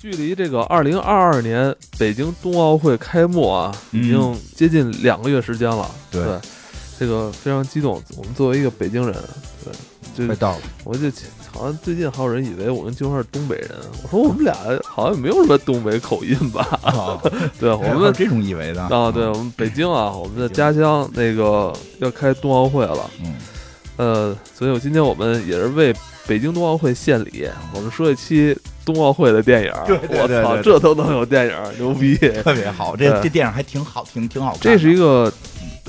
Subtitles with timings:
[0.00, 5.90] 距离这个二零二二年北京冬奥会开幕啊，已经接近两个月时间了。
[6.10, 6.22] 对，
[6.98, 8.02] 这个非常激动。
[8.16, 9.14] 我们作为一个北京人，
[10.16, 10.62] 对，快到了。
[10.84, 11.10] 我就
[11.52, 13.72] 好像最近还有人以为我跟金花是东北人。
[14.02, 16.80] 我说我们俩好像没有什么东北口音吧？
[17.60, 19.12] 对，我们这种以为的啊。
[19.12, 23.10] 对，我们北京啊，我们的家乡那个要开冬奥会了。
[23.22, 23.34] 嗯，
[23.98, 25.94] 呃，所以我今天我们也是为
[26.26, 27.48] 北京冬奥会献礼。
[27.74, 28.56] 我们说一期。
[28.82, 29.72] 冬奥会的电影，
[30.08, 32.96] 我操，这都能有电影，牛逼，特别好。
[32.96, 34.60] 这这电影还挺好，挺挺好看。
[34.62, 35.32] 这是一个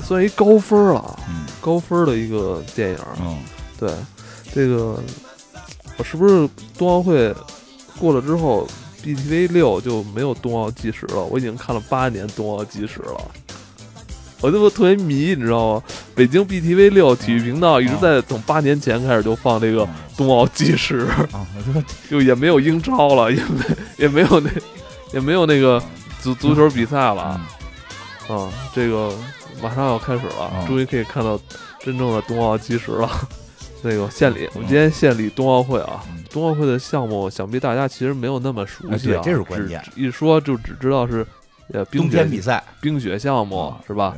[0.04, 1.18] 算一高分了，
[1.60, 2.98] 高分的一个电影。
[3.20, 3.38] 嗯，
[3.80, 3.90] 对，
[4.54, 5.02] 这个
[5.96, 7.34] 我是不是冬奥会
[7.98, 8.68] 过了之后
[9.02, 11.24] ，BTV 六就没有冬奥计时了？
[11.24, 13.30] 我已经看了八年冬奥计时了。
[14.42, 15.82] 我这不特别迷，你知道吗？
[16.16, 21.06] 北京 BTV 六体育频道一直在从八年前开始就放这个冬奥计时，
[22.10, 23.64] 就也没有英超了，也没
[23.98, 24.50] 也没有那
[25.14, 25.80] 也没有那个
[26.20, 27.40] 足足球比赛了，
[28.28, 29.14] 啊，这个
[29.62, 31.40] 马上要开始了，终于可以看到
[31.78, 33.08] 真正的冬奥计时了。
[33.84, 41.24] 那个献礼，我们今天献礼冬奥会啊，冬奥会的项目想必大家其实没有那么熟悉啊，这是关键，一说就只知道是。
[41.72, 44.14] 呃，冬天比赛，冰雪项目是吧？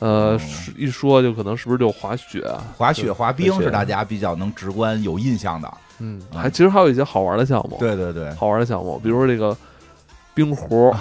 [0.00, 0.40] 呃，
[0.76, 2.42] 一说就可能是不是就滑雪、
[2.76, 5.72] 滑雪、滑冰是大家比较能直观有印象的。
[5.98, 7.76] 嗯，还其实还有一些好玩的项目。
[7.78, 9.56] 对对对，好玩的项目，比如说这个
[10.34, 10.94] 冰壶。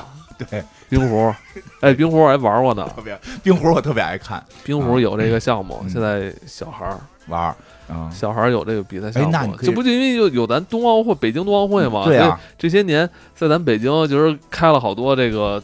[0.50, 1.34] 对，冰壶。
[1.82, 2.90] 哎，冰壶我还玩过呢。
[2.96, 4.44] 特别冰壶我特别爱看。
[4.64, 6.94] 冰壶有这个项目，现在小孩
[7.28, 7.56] 玩。
[8.12, 12.06] 小孩有这个比赛项目，这不就因为有有咱冬奥会、北京冬奥会嘛？
[12.06, 15.62] 对啊，这些年在咱北京就是开了好多这个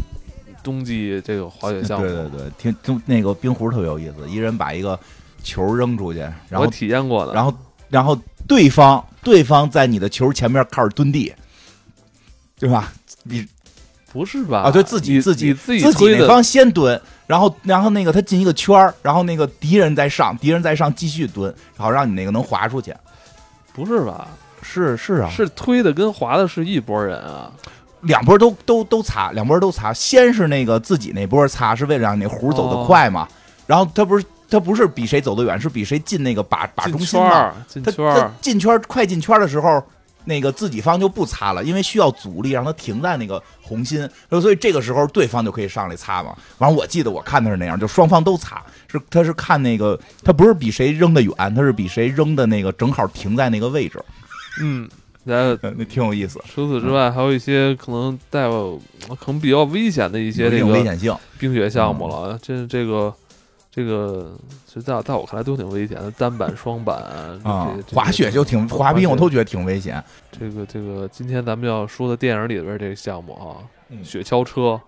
[0.63, 2.05] 冬季这个滑雪项目。
[2.07, 4.99] 对对对，听冬那个冰壶特别有意思，一人把一个
[5.43, 7.53] 球扔出去，然后体验过的，然后
[7.89, 8.17] 然后
[8.47, 11.33] 对方对方在你的球前面开始蹲地，
[12.59, 12.91] 对吧？
[13.23, 13.45] 你
[14.15, 14.59] 不是吧？
[14.61, 16.99] 啊，对自己自己自己那方先蹲。
[17.27, 22.95] 然后，然后那个他进一个圈儿，然后那个敌人再上，敌人再上继续蹲，好让你那个能滑出去。
[23.73, 24.29] 不是吧？
[24.61, 27.51] 是是啊，是推的跟滑的是一拨人啊，
[28.03, 29.91] 两波都都都擦，两波都擦。
[29.91, 33.27] 先是那个自己那波擦，是为了让那弧走得快嘛。
[33.67, 37.53] 然后他不是他不是比谁走得远，是比谁进那个把把中心嘛。
[37.67, 39.83] 进圈他进圈快进圈的时候。
[40.25, 46.35] 那个自己方就不擦了，因为需要阻力让它停在那个红心，所以这个时候对方就可以上来擦嘛。
[46.57, 53.99] 完了，我记得我看的是那样，就双方都擦，是他是看那个，他不是比谁扔的远，他是比谁扔的那个正好停在那个位置。
[54.61, 54.89] 嗯，
[55.23, 56.39] 那 那挺有意思。
[56.53, 58.81] 除此之外，还有一些可能带有
[59.19, 62.37] 可能比较危险的一些这个危险性冰雪项目了。
[62.41, 63.13] 这这个。
[63.75, 64.31] 这个
[64.65, 66.95] 其实在在我看来都挺危险的，单板、双板
[67.43, 70.01] 啊，滑雪就挺滑冰，我都觉得挺危险。
[70.31, 73.59] 这个这个，今天咱们要说的电影里边这个项目啊，
[74.01, 74.79] 雪橇车，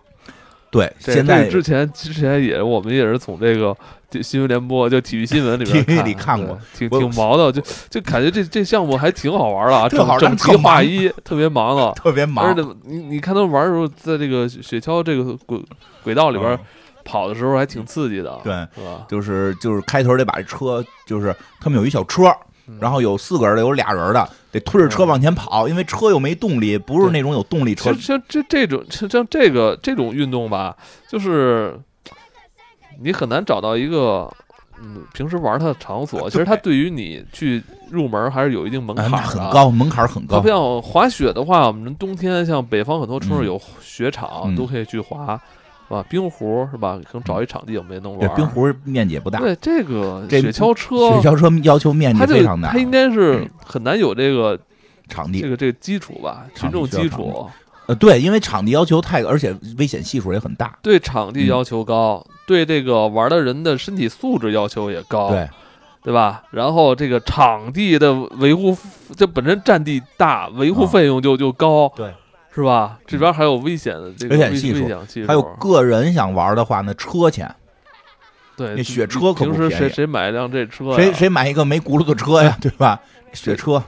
[0.71, 3.75] 对，现在之前之前也我们也是从这个
[4.23, 12.45] 新闻联播就体育新闻里边 里看过，挺挺毛的，就就感觉这这项目还挺好玩的啊， 正好整齐划一，特别忙的， 特别忙。
[12.45, 15.61] 而且你你看他们玩的时候，在这个雪橇这个轨
[16.05, 16.57] 轨道里边。
[17.07, 19.05] 跑的时候还挺刺激的，对，是吧？
[19.07, 22.23] 就是就是开头得把这车，就是他们有一小车，
[22.81, 27.93] 然后有四个人的，有俩人的，得推着车往前跑，因为车又没动力，不是那种有动力车。
[27.93, 30.75] 像这这种像这个这种运动吧，
[31.07, 31.79] 就是
[33.01, 34.29] 你很难找到一个
[34.81, 36.29] 嗯平时玩它的场所。
[36.29, 40.41] 其实它对于你去入门还是有一定门槛的，很高，门槛很高。
[40.41, 45.35] 不像滑雪的话，我们冬天像北方很多城市有雪场，都可以去滑。
[45.35, 45.41] 是
[45.95, 46.05] 吧？
[46.09, 46.99] 冰壶是吧？
[47.05, 48.35] 可能找一场地我们也能玩。
[48.35, 49.39] 冰壶面积也不大。
[49.39, 52.71] 对这个雪橇车，雪橇车要求面积非常大。
[52.71, 54.59] 它应该是很难有这个
[55.07, 56.45] 场地，这个这个基础吧？
[56.53, 57.49] 群众基础。
[57.85, 60.77] 呃，对，因为场地要求太，而且危险系数也很大。
[60.81, 65.29] 对场地要求高，对这个玩的人的身体素质要求也高。
[65.29, 65.47] 对，
[66.03, 66.43] 对吧？
[66.51, 68.77] 然后这个场地的维护，
[69.15, 71.89] 这本身占地大，维护费用就就高。
[71.95, 72.13] 对。
[72.57, 72.97] 是吧？
[73.05, 74.87] 这边还有危险的这个危险系数，
[75.27, 77.53] 还有个人想玩的话，那车钱。
[78.55, 80.95] 对，那雪车可平时谁谁买一辆这车？
[80.95, 82.57] 谁谁买一个没轱辘的车呀？
[82.59, 82.99] 对吧？
[83.31, 83.83] 雪车。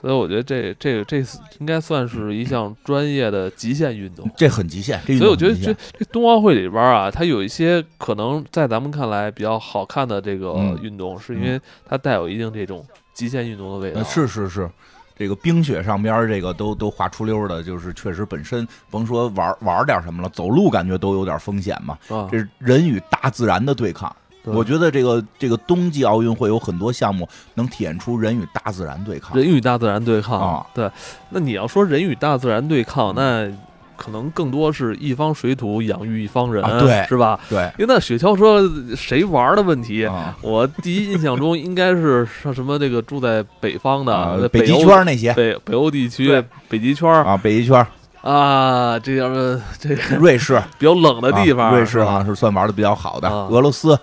[0.00, 1.18] 所以我觉得这这个这
[1.58, 4.26] 应该算是一项专业的极限运动。
[4.34, 4.98] 这很极限。
[5.02, 12.82] 所以我觉得这这冬奥会里边啊，它有一些可能在咱们看来比较好看的这个运动，是因为它带有一定这种
[13.12, 14.02] 极限运动的味道。
[14.02, 14.70] 是是是。
[15.16, 21.96] 这个冰雪上边这个都都滑出溜的，就是确实本身甭说玩玩点什么了，走路感觉都有点风险嘛。
[22.30, 24.14] 这是人与大自然的对抗。
[24.46, 30.38] 我觉得这个这个冬季奥运会有很多项目能体现出人与大自然对抗人与大自然对抗。
[30.38, 30.90] 啊对，
[31.30, 33.50] 那你要说人与大自然对抗，那
[33.96, 37.38] 可能更多是一方水土养育一方人，啊对是吧？
[37.48, 37.58] 对。
[37.78, 38.62] 因为那雪橇车
[38.96, 40.36] 谁玩的问题，啊。
[40.42, 45.32] 我第一印象中应该是像什么这个住在北方的、啊北极圈那些。
[45.34, 47.08] 北北欧地区北极圈。
[47.24, 47.86] 啊，北极圈、
[48.22, 50.60] 啊，这什么这个 瑞士。
[50.78, 53.46] 比较冷的地方，啊瑞士是吧好像是算玩的比较好的，啊。
[53.50, 53.98] 俄罗斯，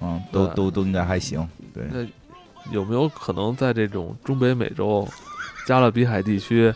[0.00, 1.46] 嗯，都都都应该还行。
[1.74, 2.06] 对，那
[2.72, 5.06] 有没有可能在这种中北美洲、
[5.66, 6.72] 加勒比海地区，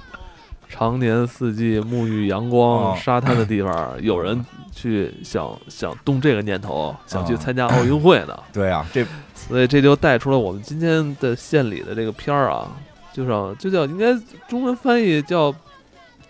[0.71, 2.97] 常年四季沐浴阳光、哦。
[2.97, 8.39] 沙滩的地方，有人去想想动这个念头，想去啊参加奥运会呢？
[8.53, 12.71] 对啊，这所以这就带出了我们今天的县里的这个片儿啊，
[13.13, 14.17] 就是就叫应该
[14.49, 15.53] 中文翻译叫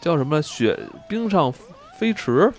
[0.01, 0.79] 叫什么雪
[1.09, 1.53] 冰上
[1.99, 2.51] 飞驰，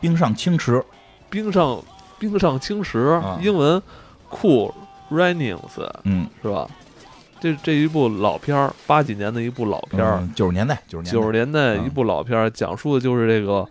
[0.00, 0.82] 冰上清池。
[1.28, 1.82] 冰上
[2.16, 3.40] 冰上青石，啊。
[3.42, 3.82] 英文
[4.30, 4.72] Cool
[5.10, 5.58] Runnings
[6.04, 6.68] 嗯，是吧？
[7.44, 13.68] 这这一部老片儿，八几年的一部老片儿，嗯九十年代，九十九十年代，嗯年代一部老片儿，讲述的就是这个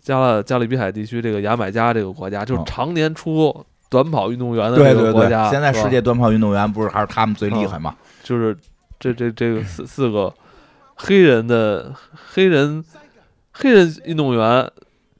[0.00, 7.94] 加勒加勒比海地区这个牙买加这个国家，就是哦常年出短跑运动员的这个国家。，现在世界短跑运动员不是还是他们最厉害吗？
[8.24, 8.56] 就是
[8.98, 10.34] 这这这个四四个
[10.96, 11.94] 黑人的
[12.32, 12.84] 黑人
[13.52, 14.68] 黑人运动员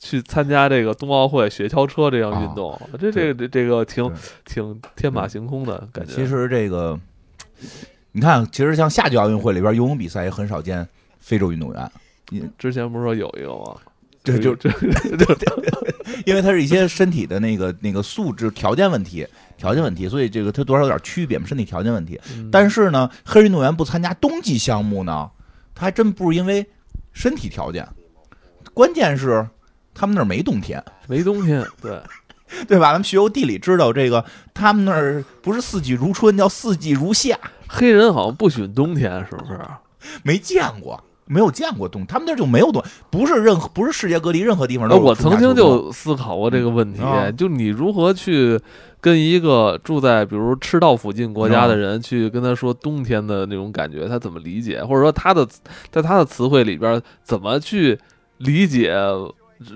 [0.00, 4.12] 去参加这个冬奥会雪橇车这项运动，这这个这这个挺
[4.44, 6.12] 挺天马行空的感觉。
[6.12, 6.98] 其实这个，
[8.12, 10.86] 你看，其实像夏季奥运会里边游泳比赛也很少见
[11.18, 11.90] 非洲运动员，
[12.30, 13.76] 你之前不是说有一个吗？
[14.24, 14.68] 这就这
[16.26, 19.26] 因为它是一些身体的那个那个素质条件问题，
[19.56, 22.20] 条件问题，所以这个它多少有点区别嘛，身体条件问题。
[22.34, 25.30] 嗯但是呢，黑人运动员不参加冬季项目呢，
[25.74, 26.66] 他还真不是因为
[27.12, 27.86] 身体条件，
[28.74, 29.46] 关键是
[29.94, 31.98] 他们那儿没冬天，没冬天，对，
[32.66, 32.92] 对吧？
[32.92, 34.24] 咱们学过地理知道这个，
[34.54, 39.58] 他们那儿不是四季如春，叫四季如夏，黑人好像不喜欢冬天，是不是？
[40.22, 41.02] 没见过。
[41.30, 48.58] 没有见过冬，他们那儿就没有冬，不是任何不是世界各地任何地方都呃，我曾经就思考过这个问题，啊就你如何去
[48.98, 55.46] 跟一个住在比如赤道附近国家的人去跟他说冬天的那种感觉，他怎么理解，或者说他的
[55.90, 57.98] 在他的词汇里边怎么去
[58.38, 58.96] 理解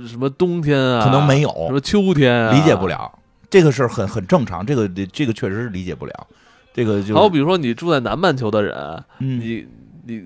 [0.08, 2.87] 什么冬天啊，可能没有什么秋天啊，理解不。
[2.87, 3.11] 了，
[3.50, 6.26] 这个事儿很很正常，这个这个确实是理解不了，
[6.73, 8.75] 这个就还有比如说你住在南半球的人，
[9.19, 9.67] 嗯你
[10.06, 10.25] 你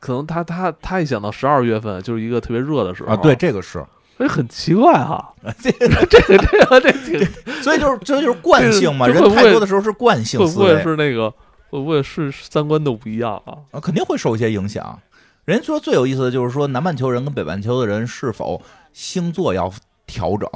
[0.00, 3.84] 可能他他他一想到十二月份就是一个特别热的时候啊，对，，这个是，
[4.16, 11.30] 所以很奇怪哈， 这个这个这个这挺所以就是这就是惯性嘛， 人太多的时候是惯性会不会思维是那个
[11.70, 13.58] 会不会是三观都不一样啊？
[13.72, 14.98] 啊，肯定会受一些影响。
[15.44, 18.62] 人家说最有意思的就是说，南半球人跟北半球的人是否
[18.94, 19.70] 星座要
[20.06, 20.48] 调整，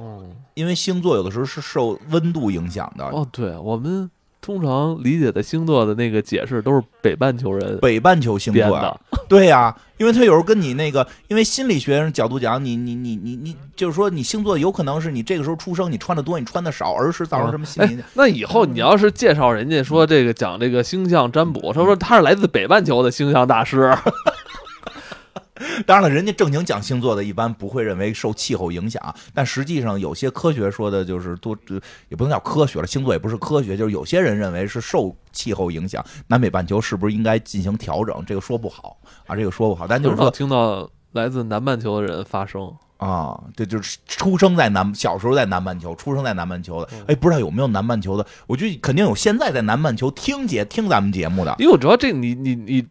[0.00, 3.04] 嗯，因为星座有的时候是受温度影响的。
[3.04, 4.10] 哦，对，我们
[4.40, 18.00] 通常理解的星座的那个解释都是北半球人北半球星座的，对呀、因为他有时候跟你那个，因为心理学角度讲，你你你你你，就是说你星座有可能是你这个时候出生，你穿的多，你穿的少，儿时造成什么心理？
[18.00, 23.92] 哎，那以后你要是介绍人家说这个讲这个星象占卜，他说他是来自北半球的星象大师，
[25.84, 38.24] 当然了，人家正经讲星座的，一般不会认为受气候影响，但实际上有些科学说的就是多，呃也不能叫科学了，星座也不是科学，就是有些人认为是受气候影响，南北半球是不是应该进行调整？
[38.26, 38.96] 这个说不好
[39.26, 42.72] 啊，这个说不好，但就是说听到来自南半球的人发声。
[42.98, 48.26] 啊，这就是出生在南，小时候在南半球，出生在南半球的，哎，不知道有没有南半球的？
[48.46, 52.86] 我觉得肯定有，现在在南半球听节听咱们节目的，因为我主要这你你你你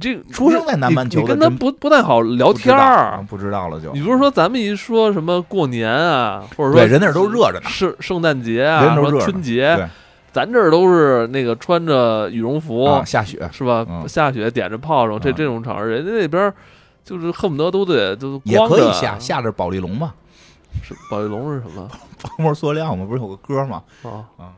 [0.00, 3.24] 这出生在南半球跟他不不太好聊天儿啊。
[3.28, 9.88] 不知道了就你不是说咱们一说什么过年啊，或者说对，人那儿都热着呢，圣圣诞节啊，春节，
[10.32, 13.84] 咱这儿都是那个穿着羽绒服，啊，下雪是吧？
[13.88, 16.52] 嗯下雪点着炮仗，这嗯这种场合，人家那边
[17.04, 20.12] 就是恨不得都得都也光着可以下，下着保丽龙嘛。
[20.82, 21.88] 是宝丽龙是什么
[22.22, 23.82] 泡沫塑料嘛，不是有个歌吗？
[24.02, 24.26] 啊？
[24.36, 24.52] 啊，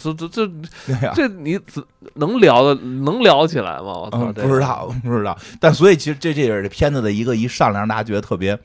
[0.00, 0.28] 这这
[0.86, 1.82] 这、这你怎
[2.14, 3.92] 能聊的能聊起来吗？
[3.98, 5.36] 我操，嗯，不知道，不知道。
[5.60, 8.58] 但所以其实这这也是这片子的一个一上来让大家觉得特别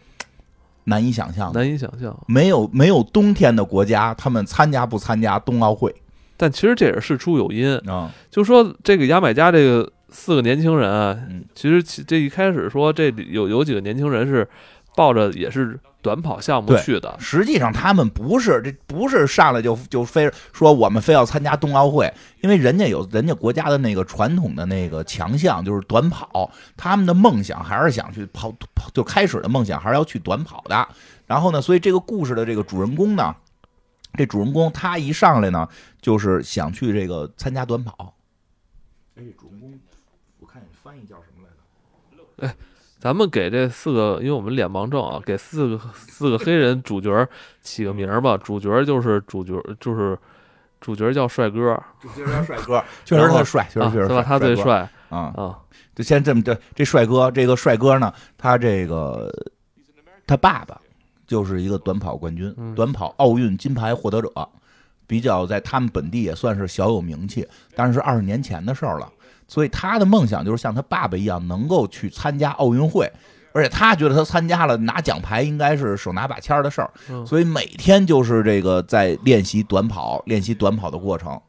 [0.85, 1.51] 难以想象。
[1.53, 2.17] 难以想象。
[2.27, 5.93] 没有没有冬天的国家，他们参加不参加冬奥会
[6.37, 8.11] 但其实这也是事出有因，啊？
[8.31, 14.47] 就说这个牙买加这个四个年轻人啊，嗯其实其这一开始说这里有有几个年轻人是
[14.95, 30.87] 抱着也是短跑项目去的，实际上他们不是这不是上来就就非说我们非要参加冬奥会，因为人家有人家国家的那个传统的那个强项就是短跑，他们的梦想还是想去跑跑，就开始的梦想还是要去短跑的。
[31.25, 33.35] 然后呢，所以这个故事的这个主人公呢，
[34.13, 35.67] 这主人公他一上来呢，
[35.99, 38.15] 就是想去这个参加短跑。
[39.15, 39.79] 哎，主人公，
[40.39, 41.43] 我看你翻译叫什么
[42.37, 42.55] 来着？
[43.05, 47.29] 咱们给这四个，因为我们脸盲症啊，给四个四个黑人主角
[47.61, 48.35] 起个名儿吧。
[48.35, 50.17] 主角就是主角，就是
[50.81, 54.23] 主角叫帅哥，主角叫帅哥， 确实他帅，确实确实对吧？
[54.23, 55.59] 他最帅啊啊！
[55.93, 59.31] 就先这么这这帅哥，这个帅哥呢，他这个
[60.25, 60.81] 他爸爸
[61.27, 64.49] 就是一个短跑冠军，短跑奥运金牌获得者，
[65.05, 69.07] 比较在他们本地也算是小有名气，但是二十年前的事儿了。
[69.47, 73.11] 所以他的梦想就是像他爸爸一样，能够去参加奥运会，
[73.53, 76.91] 而且他觉得他参加了拿奖牌应该是手拿把掐的事儿，
[77.25, 81.39] 所以每天就是这个在练习短跑，练习短跑的过程，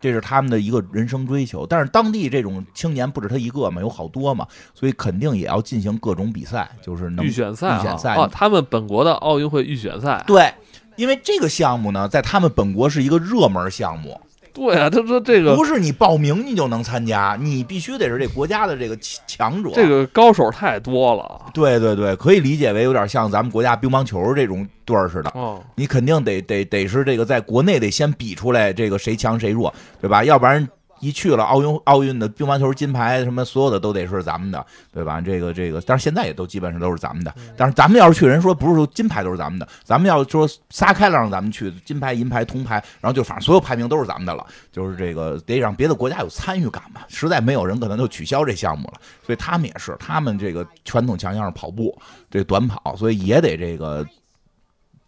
[0.00, 1.66] 这是他们的一个人生追求。
[1.66, 10.54] 但是当地这种青年不止他一个嘛，有好多嘛，所以肯定也要进行各种比赛，就是预选赛，预选赛啊，他们本国的奥运会预选赛，对，
[10.94, 14.20] 因为这个项目呢，在他们本国是一个热门项目。
[14.56, 18.96] 对啊，他说这个不是你报名你就能参加，你必须得是这国家的这个
[19.26, 19.70] 强者。
[19.74, 21.42] 这个高手太多了。
[21.52, 25.30] 对对对，可以理解为有点像咱们国家乒乓球这种队儿似的。
[25.34, 30.24] 哦，你肯定得得得是这个在国内得先比出来这个谁强谁弱，对吧？
[30.24, 30.66] 要不然。
[31.00, 35.20] 一去了奥运奥运的乒乓球金牌什么所有的都得是咱们的，对吧？
[35.20, 37.34] 这个这个，但是现在也都基本上都是咱们的。
[37.56, 44.46] 但是咱们要是去，人说不是说金牌都是咱们的，咱们要说撒开了让咱们去，金牌、银牌、铜牌，然后就反正所有排名都是咱们的了。
[44.72, 47.02] 就是这个得让别的国家有参与感嘛。
[47.08, 48.94] 实在没有人，可能就取消这项目了。
[49.24, 51.96] 所以他们也是，他们这个传统强项是跑步，
[52.30, 54.06] 这短跑，所以也得这个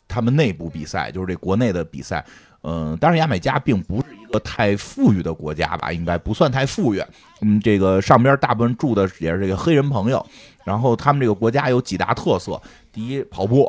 [0.07, 2.25] 他们内部比赛，就是这国内的比赛。
[2.62, 7.03] 嗯，当然牙买加并不是一个太富裕的国家吧，应该不算太富裕。
[7.41, 10.25] 嗯，这个上边大部分住的也是这个黑人朋友。
[10.65, 12.61] 然后他们这个国家有几大特色：
[12.93, 13.65] 第一，跑步；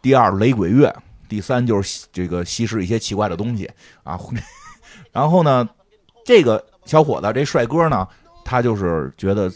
[0.00, 0.88] 第二，雷鬼乐；
[1.28, 3.68] 第三，就是这个吸食一些奇怪的东西
[4.04, 4.18] 啊。
[5.12, 5.68] 然后呢，
[6.24, 8.06] 这个小伙子，这帅哥呢，
[8.44, 9.50] 他就是觉得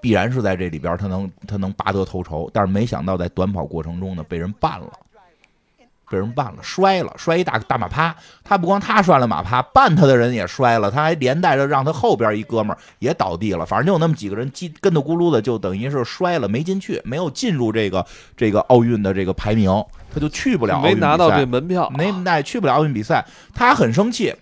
[0.00, 4.90] 必然是在这里边他能他能拔得头筹，但是没想到在短跑过程中呢，被人办了。
[6.10, 8.12] 被人绊了，摔了，摔一大大马趴。
[8.42, 13.64] 他不光他摔了马趴，绊他的人也摔了，他还连带着让他后边一哥们儿也倒地了。
[13.64, 18.04] 反正就有那么几个人，叽跟头咕噜的，就等于是摔了，没进去，没有进入这个
[18.36, 19.70] 这个奥运的这个排名，
[20.12, 20.80] 他就去不了。
[20.82, 23.24] 没拿到这门票，没带去不了奥运比赛。
[23.54, 24.34] 他很生气，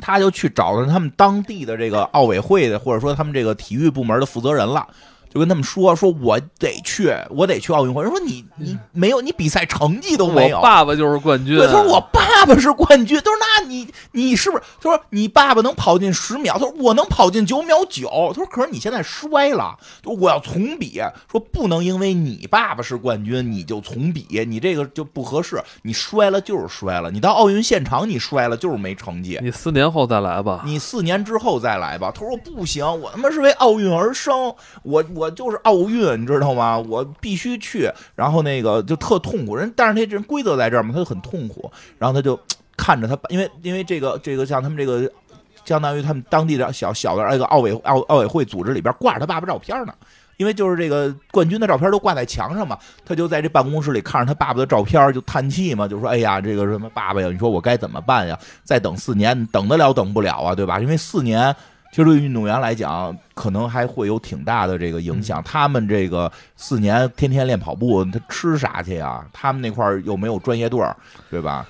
[0.00, 4.88] 他就去找了他们当地的这个奥委会的，或者说他们这个体育部门的负责人了。
[5.32, 8.02] 就跟他们说说，我得去，我得去奥运会。
[8.02, 10.60] 人说你你没有，你比赛成绩都没有。
[10.60, 11.56] 爸爸就是冠军。
[11.56, 13.16] 对，他说我爸爸是冠军。
[13.18, 14.62] 他说那你你是不是？
[14.82, 16.54] 他说你爸爸能跑进十秒。
[16.54, 18.08] 他说我能跑进九秒九。
[18.34, 21.00] 他说可是你现在摔了，说我要重比。
[21.30, 25.62] 说不能因为你爸爸是冠军你就重比，你这个就不合适。
[25.82, 29.38] 你摔了就是摔了，你到奥运现场你摔了就是没成绩。
[29.40, 30.62] 你四年后再来吧。
[30.66, 32.10] 你四年之后再来吧。
[32.12, 35.04] 他说不行，我他妈是为奥运而生，我。
[35.19, 36.78] 我我就是奥运，你知道吗？
[36.78, 39.54] 我必须去，然后那个就特痛苦。
[39.54, 41.70] 人，但是他这规则在这儿嘛，他就很痛苦。
[41.98, 42.40] 然后他就
[42.74, 45.10] 看着他，因为因为这个这个像他们这个，
[45.66, 49.92] 相当于他们当地的小小的那个奥委奥奥委会组织里边挂着他爸爸照片呢。
[50.38, 58.38] 因为就是这个冠军的照片都挂在墙上嘛，他就在这办公室里看着他爸爸的照片，就叹气嘛，就说：“哎呀，这个什么爸爸呀，你说我该怎么办呀？
[58.64, 60.80] 再等四年，等得了等不了啊，对吧？
[60.80, 61.54] 因为四年。”
[61.90, 65.42] 其实对运动员来讲，可能还会有挺大的这个影响。
[65.42, 69.26] 他们这个四年天天练跑步，他吃啥去呀？
[69.32, 70.96] 他们那块儿又没有专业队儿，
[71.28, 71.66] 对吧？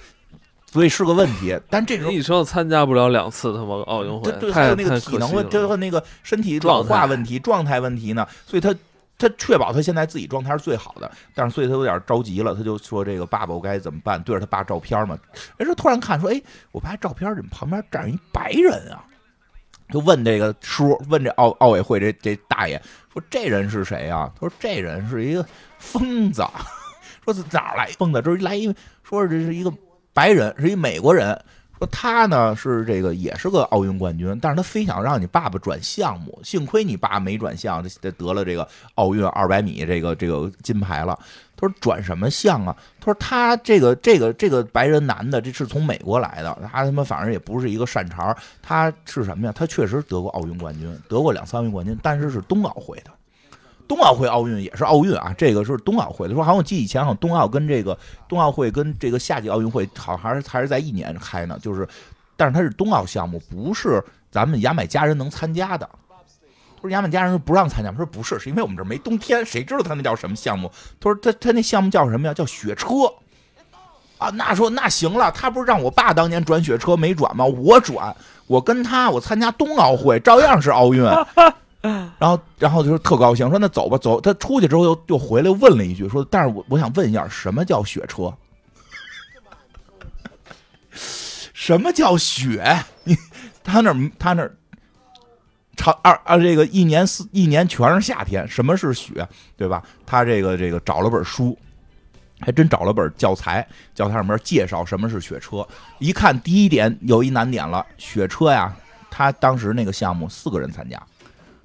[0.67, 1.59] 所以是个问题。
[1.71, 8.27] 但这种你说参加不了两次他妈奥运会，还有那个体能问，他和那个身体老化问题、状态问题呢。
[8.47, 8.75] 所以他
[9.19, 15.19] 他确保他现在自己状态是最好的，但是所以他有点着急了，他就说：“这个爸爸，我该怎么办？”对着他爸照片嘛，
[15.57, 16.41] 哎，说突然看说：“哎，
[16.73, 19.03] 我爸照片怎么旁边站一白人啊？”
[19.91, 22.81] 就问这个叔，问这奥奥委会这这大爷
[23.13, 25.45] 说：“这人是谁啊？”他说：“这人是一个
[25.79, 26.45] 疯子。
[27.25, 28.23] ”说是：“哪来疯子？
[28.23, 29.73] 这来一说这是一个
[30.13, 31.39] 白人，是一美国人。
[31.81, 41.19] 说他呢是这个也是个奥运冠军，但是他非想让你爸爸转项目，幸亏你爸没转项，得得了这个奥运二百米这个这个金牌了。”
[41.57, 42.75] 他说转什么项啊？
[43.01, 49.53] 他说他这个这个这个白人男的，这是从美国来的，他他妈反正也不是一个善茬他是什么呀？
[49.55, 53.11] 他确实得过奥运冠军，得过两三位冠军，但是是冬奥会的。
[53.91, 56.35] 冬奥会奥运也是奥运啊，这个是冬奥会的。
[56.35, 61.89] 说好像我记以前好像冬奥跟这个冬奥会跟这个夏季奥运会好还是还是在一年开呢，就是，
[62.37, 65.91] 但是它是冬奥项目，不是咱们牙买加人能参加的。
[66.81, 70.71] 不是牙买加人不让参加，他说不是，是因为我们这没冬天，谁知道他那叫什么项目？
[71.01, 72.33] 他说他他那项目叫什么呀？
[72.33, 72.87] 叫雪车。
[74.19, 77.45] 啊，那说那行了，他不是让我爸当年转雪车没转吗？
[77.45, 78.15] 我转，
[78.47, 81.05] 我跟他我参加冬奥会，照样是奥运。
[82.19, 84.21] 然后，然后就是特高兴，说那走吧，走。
[84.21, 88.33] 他出去之后又又回来问了一句，说但是我我想问一下，什么叫雪车？
[90.93, 92.85] 什么叫雪？
[93.05, 93.17] 你
[93.65, 94.49] 他那他那
[95.77, 99.27] 长二啊，这个一年四一年全是夏天，什么是雪？
[99.57, 99.83] 对吧？
[100.05, 101.59] 他这个这个找了本书。
[102.43, 105.57] 还真找了本教材，教材上面介绍什么是雪车。
[105.99, 108.75] 一看第一点有一难点了，雪车呀，
[109.11, 110.99] 他当时那个项目四个人参加，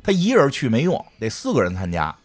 [0.05, 2.15] 他一人去没用，得四个人参加。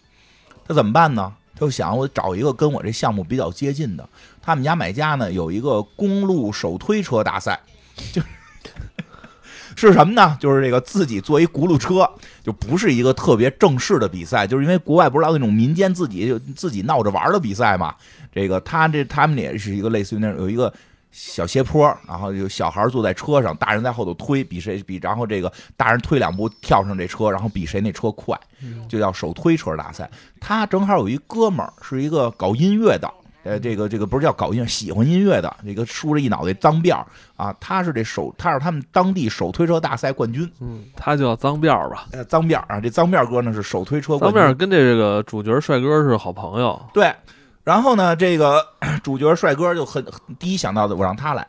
[0.67, 1.33] 他怎么办呢？
[1.55, 4.07] 他就想我找一个跟我这项目比较接近的。
[4.43, 7.59] 他们家买家呢有一个公路手推车大赛，
[8.13, 8.21] 就。
[8.21, 10.37] 是 是什么呢？
[10.39, 12.07] 就是这个自己做一轱辘车，
[12.43, 17.95] 就不是一个特别正式的比赛，就是因为国外不是老那种民间自己就自己闹着玩的比赛嘛。
[18.31, 20.71] 这个他这他们也是一个类似于那种有一个
[21.11, 28.39] 小斜坡，然后有小孩坐在车上，大人在后头推，比谁比，然后这个大人推两步跳上这车，然后比谁那车快，
[28.89, 30.11] 就叫手推车大赛。
[30.41, 33.11] 他正好有一哥们儿是一个搞音乐的。
[33.43, 40.47] 呃，这个这个不是叫搞音乐，喜欢音乐的，这个梳着一脑袋脏辫儿啊，他是这手，他是他们当地手推车大赛冠军。
[40.61, 42.07] 嗯，他叫脏辫儿吧？
[42.13, 44.39] 呃，脏辫儿啊，这脏辫儿哥呢是手推车冠军。
[44.39, 46.79] 脏辫儿跟这个主角帅哥是好朋友。
[46.93, 47.11] 对，
[47.71, 48.67] 然后呢，这个
[49.01, 50.05] 主角帅哥就很
[50.41, 51.47] 第一想到的，我让他来，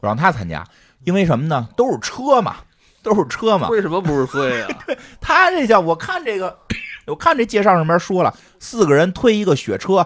[0.00, 0.66] 我让他参加，
[1.04, 1.68] 因为什么呢？
[1.76, 2.56] 都是车嘛，
[3.00, 3.68] 都是车嘛。
[3.68, 4.66] 为什么不是推呀？
[5.22, 6.58] 他这叫我看这个，
[7.06, 10.04] 我看这介绍上面说了，四个人推一个雪车。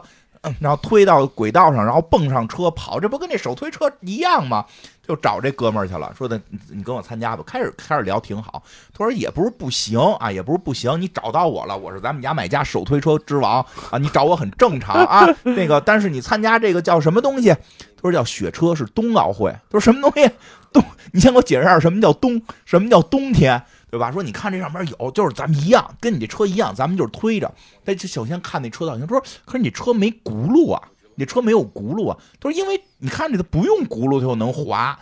[0.58, 4.64] 然后推到轨道上，然后蹦上车跑，这不跟那手推车一样吗？
[5.10, 7.42] 就找这哥们儿去了，说的你跟我参加吧。
[7.44, 8.62] 开始开始聊挺好，
[8.96, 15.26] 他说也不是不行啊，也不是不行，你找到我了，我是咱们家买家手推车之王啊，你找我很正常啊。
[15.42, 17.48] 那个，但是你参加这个叫什么东西？
[17.48, 19.50] 他说叫雪车，是冬奥会。
[19.68, 20.30] 他说什么东西？
[20.72, 20.80] 冬？
[21.10, 22.40] 你先给我解释一下什么叫冬？
[22.64, 23.60] 什么叫冬天？
[23.90, 24.12] 对吧？
[24.12, 27.52] 说你看这上面有，就是咱们一样，跟你这车一样，咱们就是推着。
[27.84, 30.80] 他首先看那车造型，他说：“可是你车没轱辘啊，
[31.14, 34.98] 你车没有轱辘啊。”他说：“因为你看这它不用轱辘，它就能滑。”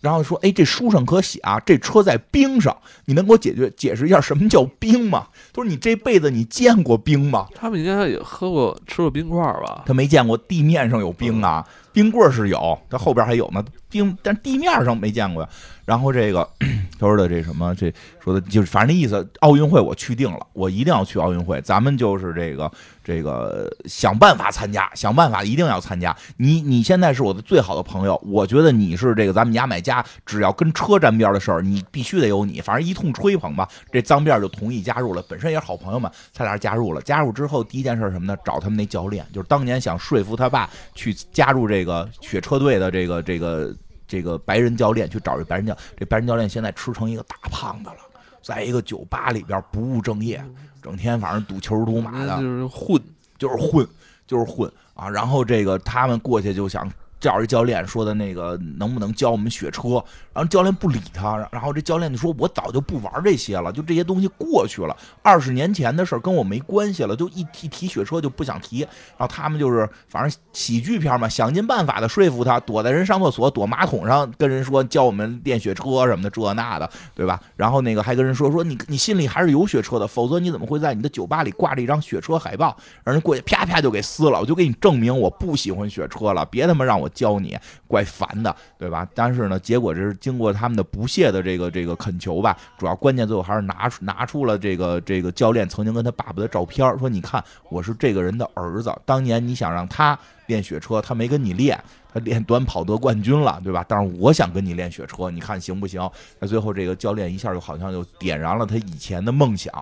[0.00, 9.82] 然后说：“哎，这书上可写啊，这车在冰上，你能给我解决解释一下什么叫冰吗？”他说：“你这辈子你见过冰吗？”他们应该也喝过吃过冰块吧？
[9.84, 13.64] 他没见过地面上有冰啊，冰棍是有，他后边还有呢。
[13.90, 15.48] 冰，但地面上没见过呀。
[15.84, 16.46] 然后这个
[17.00, 17.90] 他说的这什么，这
[18.22, 21.60] 说的就是反正那意思，奥运会我去定了，我一定要去奥运会。
[21.62, 22.70] 咱们就是这个
[23.02, 26.14] 这个想办法参加，想办法一定要参加。
[26.36, 32.60] 你你现在是我的最好的朋友，我觉得你是这个咱们牙买加，只要跟车沾边的事儿，你必须得有你。
[32.60, 35.24] 反正一通吹捧吧，这脏辫就同意加入了。
[35.26, 37.00] 本身也是好朋友嘛，他俩加入了。
[37.00, 38.36] 加入之后第一件事什么呢？
[38.44, 43.74] 找他们那教练，就是当年想说服他爸去加入这个雪车队的这个这个。
[44.08, 47.98] 这个白人教练去找这白人教，这白人教练现在吃成一个大胖子了，
[48.42, 50.44] 在一个酒吧里边不务正业，
[50.82, 53.00] 整天反正赌球赌马的，就是混，
[53.36, 53.86] 就是混，
[54.26, 55.08] 就是混啊！
[55.08, 56.90] 然后这个他们过去就想。
[57.20, 60.02] 叫这教练说的那个能不能教我们雪车？
[60.32, 68.82] 然后教练不理他，然后这教练就说：“我早就不玩这些了，就这些东西过去了，二十年前的事儿跟我没关系了，就一提提雪车就不想提。”
[69.18, 77.40] 然后他们就是反正喜剧片嘛，想尽办法的说服他，躲在人上厕所、躲马桶上跟人说教我们练雪车什么的这那的，对吧？
[77.56, 82.76] 然后那个还跟人说说你你心里还是有雪车的，否则你怎么会在你的酒吧里挂着一张雪车海报？
[83.02, 87.07] 让人过去啪啪就给撕了，我就给你证明我不喜欢雪车了，别他妈让我。
[87.10, 89.08] 教你怪烦的，对吧？
[89.14, 92.56] 但是呢，结果这是经过他们的不懈的这个这个恳求吧。
[92.78, 98.94] 主要关键最后还是拿出拿出了这个这个教练曾经跟他爸爸的照片，说你看我是这个人的儿子。
[99.04, 101.78] 当年你想让他练雪车，他没跟你练，
[102.12, 103.84] 他练短跑得冠军了，对吧？
[103.86, 106.08] 但是我想跟你练雪车，你看行不行？
[106.38, 109.72] 那最后这个教练一下就好像就点燃了他以前的梦想，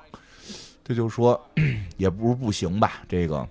[0.85, 1.41] 他就说
[1.97, 3.47] 也不是不行吧，这个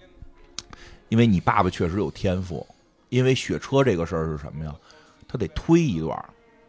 [1.10, 2.66] 因为你爸爸确实有天赋。
[3.10, 4.74] 因为雪车这个事儿是什么呀？
[5.28, 6.18] 它得推一段，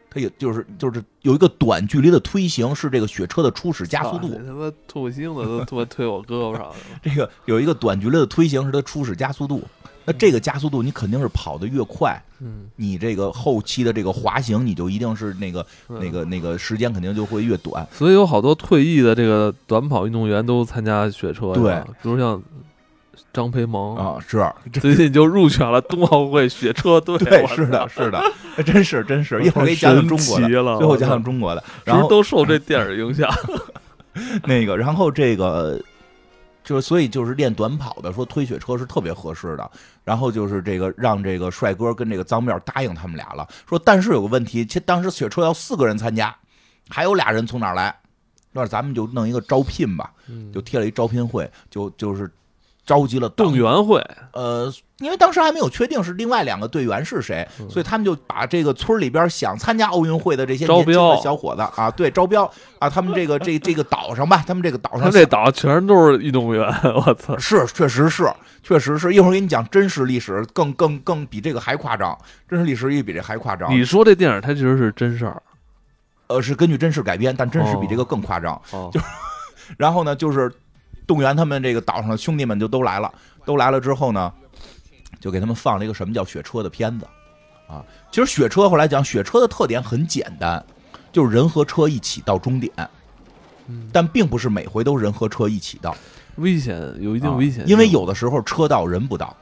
[0.08, 4.28] 它也就是就是有一个短距离的推行，是这个雪车的初始加速度。
[4.46, 6.74] 他妈吐星子都他妈推我胳膊上了。
[7.02, 9.62] 这个有一个短距离的推行是它初始加速度，
[10.06, 17.86] 那这个加速度你肯定是跑得越快，嗯，你这个后期的这个滑行你就一定是那个那个那个时间肯定就会越短。
[17.92, 22.42] 所以有好多退役的这个短跑运动员都参加雪车，对，比如像。
[23.36, 24.42] 张培萌啊，是
[24.80, 27.18] 最近就入选了冬奥会雪车队。
[27.18, 28.22] 对，是的，是的，
[28.64, 29.42] 真是，真是。
[29.44, 33.30] 一会儿给你讲讲中国的， 最后讲讲中国的，然后都受这电影影响。
[34.44, 35.78] 那个，然后这个
[36.64, 39.70] 就是所以就是练短跑的，说推雪车是特别合适的。
[40.02, 46.34] 然后就是这个让这个帅哥跟这个脏面答应他们俩了，说但是有个问题，其实当时雪车要四个人参加，
[46.88, 47.94] 还有俩人从哪儿来？
[48.52, 50.10] 那咱们就弄一个招聘吧，
[50.50, 52.30] 就贴了一招聘会，就就是
[52.86, 54.00] 召集了动员会，
[54.32, 66.64] 呃，因为当时还没有确定是另外两个队员是谁，嗯所以他们就把这个村里边想参加奥运会的这些招年轻的标小伙子啊，对，招标啊，他们这个这这个岛上吧，他们这个岛上他这岛全都是运动员，
[67.04, 67.36] 我操！
[67.36, 69.12] 是，确实是，确实是。
[69.12, 72.16] 一会儿给你讲真实历史，更更更比这个还夸张，
[72.48, 73.68] 真实历史也比这还夸张。
[73.74, 75.42] 你说这电影它其实是真事儿
[76.28, 78.60] 呃，是根据真事改编，但真实比这个更夸张。
[78.70, 78.90] 哦，
[79.76, 80.52] 然后呢，就是
[81.06, 83.12] 动员他们这个岛上的兄弟们就都来了，
[83.44, 84.32] 都来了之后呢，
[85.20, 87.06] 就给他们放了一个什么叫雪车的片子。
[87.68, 87.84] 啊。
[88.10, 90.64] 其实雪车后来讲，雪车的特点很简单，
[91.12, 92.72] 就是人和车一起到终点，
[93.68, 93.88] 嗯。
[93.92, 95.96] 但并不是每回都人和车一起到，
[96.36, 99.36] 危险有一定危险，啊因为有的时候车到人不到，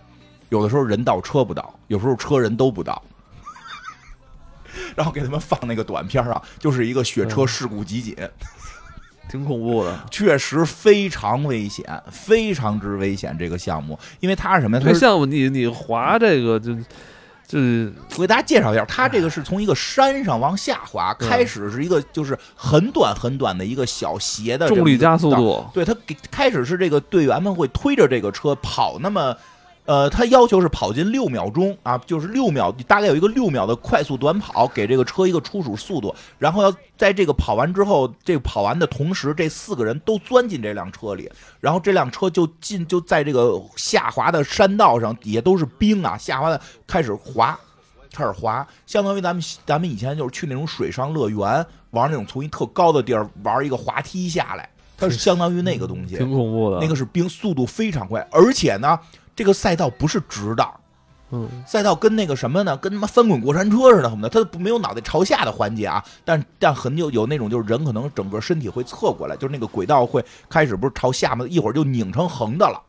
[0.51, 3.03] 有的时候人到车不到，有时候车人都不到。
[4.97, 8.17] 然后给他们放那个短片啊，就是一个雪车事故集锦，
[9.29, 9.99] 挺恐怖的。
[10.11, 13.37] 确实非常危险，非常之危险。
[13.39, 14.83] 这个项目，因为它是什么呀？
[14.85, 16.75] 它是项目你你滑这个就
[17.47, 29.37] 就是我给大家介绍一下，它这个是从一个山上往下滑，嗯开始是一个就是很短很短的一个小斜的重力加速度，对它给开始是这个队员们会推着这个车跑那么。
[29.87, 47.59] 呃，他要求是跑进六秒钟啊，就是六秒，大概有一个六秒的快速短跑，给这个车一个初始速度，然后要在这个跑完之后，这个跑完的同时，这四个人都钻进这辆车里，然后这辆车就进就在这个下滑的山道上，底下都是冰啊，下滑的开始滑，
[48.11, 54.67] 开始滑，相当于咱们咱们以前就是去那种水上乐园玩那种从一特高的地儿玩一个滑梯下来，
[54.97, 56.79] 它是相当于那个东西，挺恐怖的。
[56.81, 58.99] 那个是冰，速度非常快，而且呢，
[59.35, 60.79] 这个赛道不是直道，
[61.31, 71.45] 嗯，赛道跟那个什么呢，跟他妈翻滚过山车似的，什么的，它没有脑袋朝下的环节啊，但但很有有那种就是人可能整个身体会侧过来，就是那个轨道会开始不是朝下吗？
[71.49, 72.81] 一会儿就拧成横的了。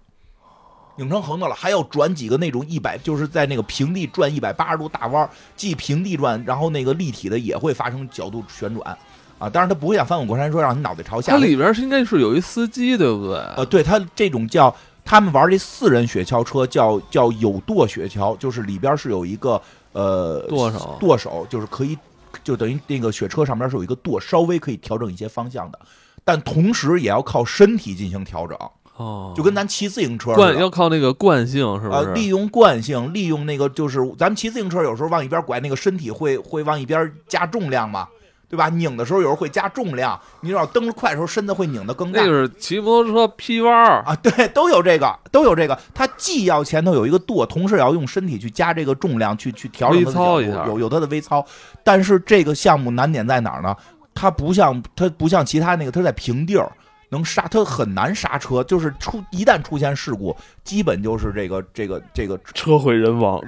[0.97, 8.97] 拧成横的了，还要转几个那种一百，就是在那个平地转一百八十度大弯儿，既平地转，然后那个立体的也会发生角度旋转，
[9.37, 11.33] 啊，当然它不会像翻滚过山车让你脑袋朝下。
[11.33, 13.37] 它里边是应该是有一司机，对不对？
[13.57, 14.73] 呃，对，它这种叫
[15.05, 19.61] 他们玩这四人雪橇车叫叫有舵雪橇，就是里边是有一个
[19.93, 21.95] 呃舵手舵手就是可以
[22.43, 25.79] 就等于那个雪车上面是有一个舵，稍微可以调整一些方向的，
[26.23, 28.57] 但同时也要靠身体进行调整，
[28.97, 30.33] 哦，就跟咱骑自行车。
[30.33, 32.13] 惯要靠那个惯性，是吧啊、是？
[32.13, 38.07] 利用惯性，利用那个就是咱们骑自行车，有时候往一边拐，那个身体会会往一边加重量嘛，
[38.47, 38.69] 对吧？
[38.69, 42.21] 拧的时候有时候会加重量，你要蹬得快的时候，身子会拧得更大。
[42.21, 45.77] 那个是骑摩托车劈弯儿，啊，对，都有这个，都有这个。
[45.93, 51.45] 它既要前头有一个舵，同时也要用身体去加这个重量，去去调整它的角度有有它的微操。
[51.83, 53.75] 但是这个项目难点在哪儿呢？
[54.13, 56.71] 它不像它不像其他那个，它在平地儿
[57.09, 58.63] 能刹，它很难刹车。
[58.63, 63.41] 就是出一旦出现事故，基本就是这个这个这个车毁人亡。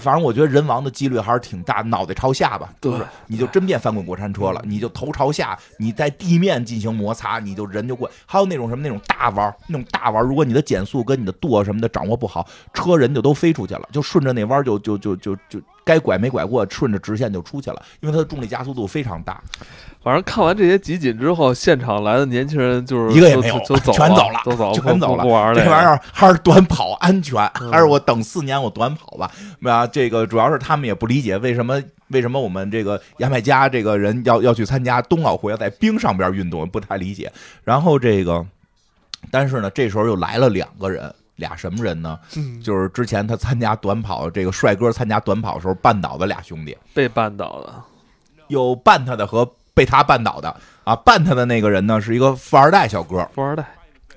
[0.00, 8.10] 反正我觉得人亡的几率还是挺大，脑袋朝下吧，对就是你就真变翻滚过山车了，你就头朝下，你在地面进行摩擦，你就人就过。
[8.26, 19.42] 还有那种什么那种大弯儿，那种大弯儿，如果你的减速跟你的舵什么的掌握不好，车人就都飞出去了，就顺着那弯儿就就就就就该拐没拐过，顺着直线就出去了，因为它的重力加速度非常大。
[20.02, 29.30] 反正看完这些集锦之后，现场来的年轻人就是一个也没有就走全走了都走，全走了不不玩这玩意儿还是短跑安全，嗯还是我等四年我短跑吧。
[29.62, 37.30] 啊，这个主要是他们也不理解为什么为什么我们这个牙买加这个人要要去参加冬奥会，要在冰上边运动，不太理解。
[37.62, 38.44] 然后这个，
[39.30, 41.14] 但是呢，这时候又来了两个人。
[41.42, 42.18] 俩什么人呢？
[42.36, 47.74] 嗯就是之前他参加短跑，这个帅哥参加短跑的时候绊倒的俩兄弟，被绊倒的，
[48.48, 50.48] 有绊他的和被他绊倒的
[50.84, 50.96] 啊。
[51.04, 53.66] 绊他的那个人呢，是一个富二代小哥，富二代，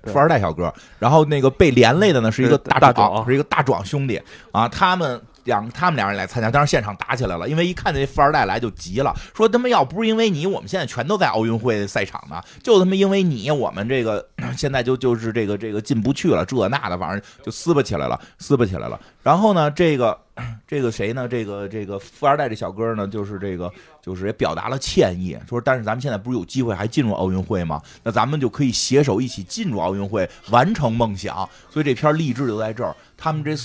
[0.06, 4.70] 富二代小哥，然后那个被连累的呢是一个大壮是一个大壮兄弟啊。
[4.70, 14.28] 他们两他们两人来参加，当时现场打起来了，因为一看见这富二代来就急了，说他妈要不是因为你，我们现在全都在奥运会赛场呢，就他妈因为你，我们这个
[14.58, 19.00] 现在就就是这个这个进不去了，这那的，反正就撕巴起来了，撕巴起来了。
[19.24, 20.20] 然后呢，这个
[20.68, 21.28] 这个谁呢？
[21.28, 27.82] 这个这个富二代这小哥呢，就是这个就是也表达了歉意，说但是咱们现在不是有机会还进入奥运会吗？
[28.04, 31.48] 那咱们就可以携手一起进入奥运会，完成梦想。
[31.70, 33.56] 所以这片励志就在这儿，他们这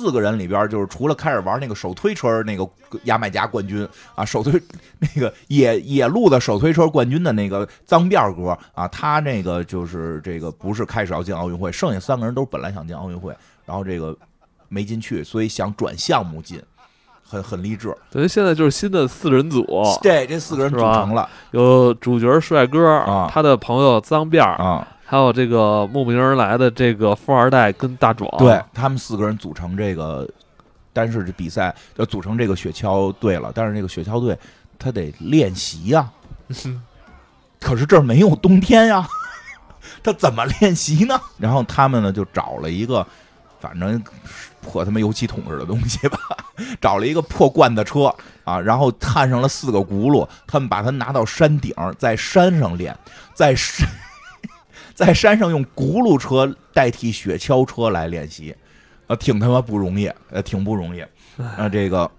[0.00, 2.66] 四个人里边，就是除了开始玩那个手推车那个
[3.04, 4.58] 牙买加冠军啊，手推
[4.98, 13.36] 那个野野路的手推车冠军的那个脏辫哥啊，他那个就是这个不是开始要进奥运会，剩下三个人都是本来想进奥运会，
[13.66, 14.16] 然后这个
[14.68, 16.62] 没进去，所以想转项目进，
[17.22, 17.94] 很很励志。
[18.10, 19.66] 等于现在就是新的四人组，
[20.02, 24.88] 对，这四个人组成了有主角帅哥啊他的朋友脏辫儿，啊。
[25.10, 30.24] 还有这个慕名而来的这个富二代跟大壮，对他们四个人组成这个，
[30.92, 33.50] 但是这比赛要组成这个雪橇队了。
[33.52, 34.38] 但是这个雪橇队
[34.78, 36.08] 他得练习呀、
[37.58, 39.04] 可是这儿没有冬天呀，
[40.00, 41.20] 他怎么练习呢？
[41.38, 43.04] 然后他们呢就找了一个，
[43.58, 44.00] 反正
[44.60, 46.18] 破他妈油漆桶似的东西吧，
[46.80, 52.96] 找了一个破罐子车啊，然后焊上了四个轱辘，他们把它拿到山顶，在山上练，
[53.34, 53.88] 在山。
[55.00, 58.54] 在山上用轱辘车代替雪橇车来练习，
[59.06, 61.00] 呃，挺他妈不容易，呃，挺不容易。
[61.38, 62.10] 啊，这个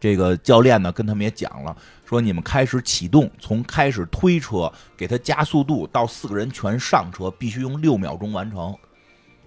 [0.00, 8.76] 这个教练呢跟他们也讲了，说你们开始启动，从开始推车给他加速度到四个人全上车，必须用六秒钟完成。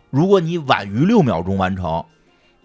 [0.09, 2.05] 如果你晚于六秒钟完成，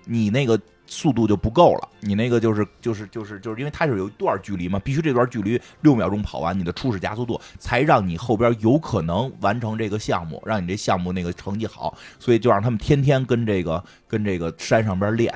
[0.04, 1.88] 你那个速度就不够了。
[2.00, 11.96] 你那个就是就是就是就是因为它是有一段距离嘛，必须这段距离六秒钟跑完，你的初始加速度才让你后边有可能完成这个项目，让你这项目那个成绩好。
[12.18, 15.32] 所以就让他们天天跟这个跟这个山上边练，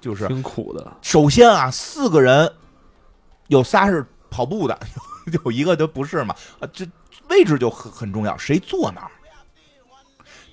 [0.00, 0.96] 就是挺苦的。
[1.02, 2.52] 首先啊，四个人
[3.46, 4.78] 有仨是跑步的，
[5.44, 6.34] 有一个就不是嘛。
[6.60, 6.86] 啊，这
[7.28, 9.10] 位置就很很重要，谁坐哪儿？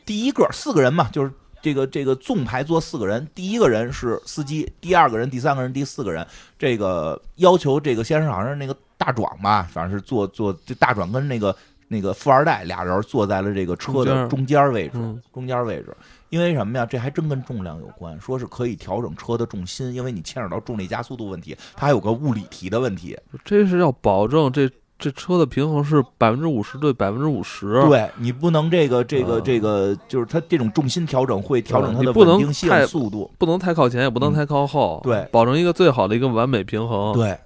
[0.06, 1.32] 第一个四个人嘛，就是
[1.66, 6.24] 这个这个纵排坐四个人，第一个人是司机，第二个人、第三个人、第四个人。
[6.60, 11.56] 这个要求这个先生好像是那个大壮吧，反正是坐坐这大壮跟那个
[11.88, 15.98] 那个富二代俩人坐在了这个车的中间位置，嗯中间位置。
[16.30, 16.86] 因为什么呀？
[16.86, 23.18] 这还真跟重量有关，说是可以调整车的重心，因为你牵扯到重力加速度问题，它还有个物理题的问题。
[23.44, 24.70] 这是要保证这
[25.06, 27.80] 这车的平衡是百分之五十对百分之五十。
[27.88, 33.30] 对你不能这个这个啊这个，就是它这种重心调整会调整它的不能稳定性太、速度。
[33.38, 37.14] 不能太靠前，也不能太靠后，嗯对保证一个最好的一个完美平衡。
[37.14, 37.38] 对，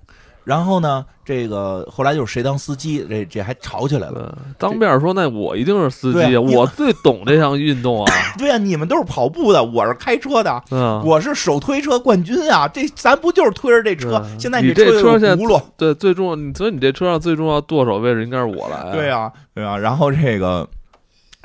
[0.44, 4.36] 然后呢，这个后来就是谁当司机，这这还吵起来了。
[4.36, 8.14] 对，当面说那我一定是司机，我最懂这项运动啊。
[8.40, 12.68] 对呀、你们都是跑步的，我是开车的，嗯，我是手推车冠军啊！
[12.68, 14.20] 这咱不就是推着这车？
[14.20, 18.92] 对现在你这车现在轱辘，对，最重要，所以你这车上最重要舵手位置应该是我来。
[18.92, 20.68] 对呀、对呀、然后这个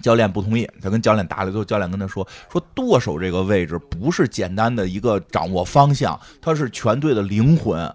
[0.03, 7.93] 教练不同意，他跟教练打了，最后教练跟他说说舵手这个位置不是简单的一个掌握方向，它是全队的灵魂。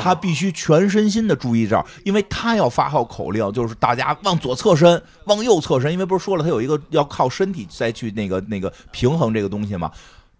[0.00, 9.90] 他必须全身心的注意这儿，因为他要发号口令，就是大家往左侧身，往右侧身，因为不是说了他有一个要靠身体再去那个那个平衡这个东西吗？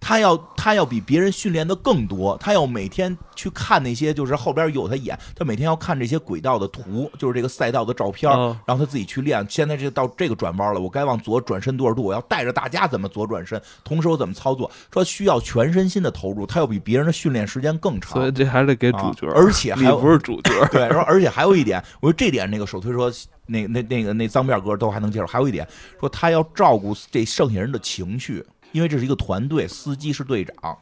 [0.04, 9.46] 他要他要比别人训练的更多，他要每天去看那些，就是后边有他演，他每天要看这些轨道的图，就是这个赛道的照片，嗯然后他自己去练。
[9.48, 12.02] 现在这到这个转弯了，我该往左转身多少度？
[12.02, 14.68] 我要带着大家怎么左转身，同时我怎么操作？
[14.92, 18.14] 说需要全身心的投入，他要比别人的训练时间更长。
[18.14, 20.52] 所以这还得给主角，啊而且还有不是 主角。
[20.72, 23.12] 对，然后而且还有一点，我说这点那个手推车
[23.46, 25.26] 那那那个那脏辫哥都还能接受。
[25.26, 25.66] 还有一点，
[26.00, 30.76] 说他要照顾这剩下人的情绪，因为这是一个团队，司机是队长，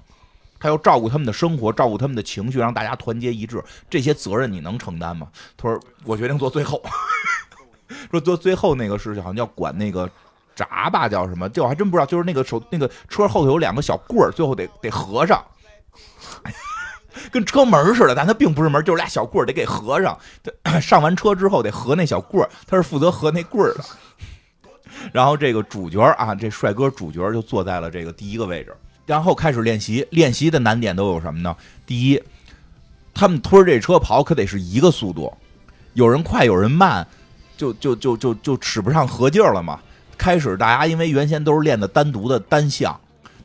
[0.59, 3.62] 他要照顾他们的生活，照顾他们的情绪，让大家团结一致。
[3.88, 5.29] 这些责任你能承担吗？
[5.57, 6.83] 他说我决定做最后，
[8.11, 10.11] 说做最后那个事情好像要管那个。
[10.57, 11.48] 闸吧叫什么？
[11.48, 12.05] 这我还真不知道。
[12.05, 15.42] 就是那个手那个车后头有两个小棍儿，最后得得合上，
[17.33, 20.18] 跟车门似的，但它并不是门，就是俩小棍儿得给合上。
[20.83, 23.85] 上完车之后得合那小棍儿，他是负责合那棍儿的。
[25.12, 28.74] 然后这个主角啊，这帅哥主角就坐在了这个第一个位置，
[29.06, 30.06] 然后开始练习。
[30.10, 31.56] 练习的难点都有什么呢？
[31.86, 32.22] 第一，
[33.12, 35.32] 他们推着这车跑可得是一个速度，
[35.94, 37.06] 有人快有人慢，
[37.56, 39.80] 就就就就就使不上合劲儿了嘛。
[40.16, 43.00] 开始大家因为原先都是练的单独的单项，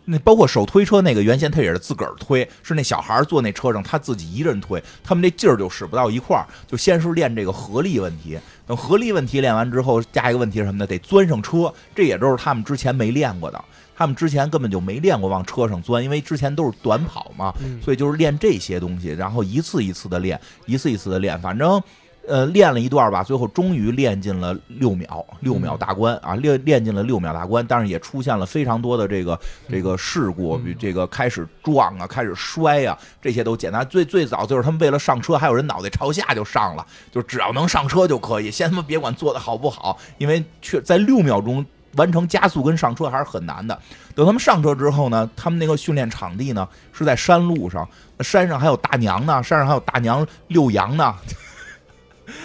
[0.05, 8.37] 那包括手推车那个，原先他也是自个儿推，是那小孩儿坐那车上他自己一人推，他们这劲儿就使不到一块儿，就先是练这个合力问题。
[8.67, 10.85] 等合力问题练完之后，加一个问题是什么呢？
[10.85, 13.63] 得钻上车，这也都是他们之前没练过的。
[13.97, 21.81] 他们之前根本就没练过往车上钻，因为之前都是短跑嘛，嗯所以就是练这些东西，然后一次一次的练，一次一次的练，反正。
[22.27, 33.87] 呃，练了一段吧，最后终于练进了六秒，六秒大关啊，练练进了六秒大关，但是也出现了非常多的这个这个事故，比这个开始撞啊，开始摔啊，这些都简单。
[33.87, 41.63] 最最早就是他们为了上车，还有人脑袋朝下就上了，就只要能上车就可以，先他妈别管做的好不好，因为确在六秒钟
[41.95, 43.79] 完成加速跟上车还是很难的。
[44.15, 47.87] 等他们上车之后呢，他们那个训练场地呢是在山路上，
[48.21, 51.13] 山上还有大娘呢，山上还有大娘遛羊呢。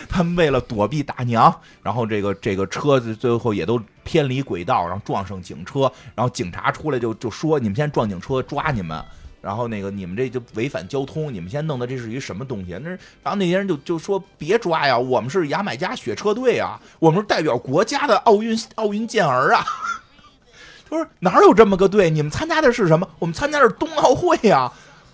[0.08, 9.02] 他们为了躲避大娘，然后这个这个车子最后也都偏离轨道，然后撞上警车，然后警察出来就就说：“你们先撞警车，抓你们。”
[9.42, 12.72] 然后那个你们这就违反交通，你们先弄的这是一什么东西？
[12.82, 19.64] 那然后那些人就就说：“别抓呀，我们是牙买加雪车队啊，我们是代表国家的奥运奥运健儿啊。
[20.90, 22.10] ”他说：“哪有这么个队？
[22.10, 23.08] 你们参加的是什么？
[23.18, 24.70] 我们参加的是冬奥会呀。”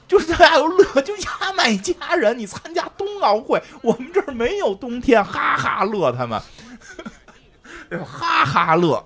[0.09, 6.41] 就是大家都乐，就牙买加人，你参加冬奥会，我们这儿没有冬天，哈哈乐他们，
[8.05, 9.05] 哈哈乐。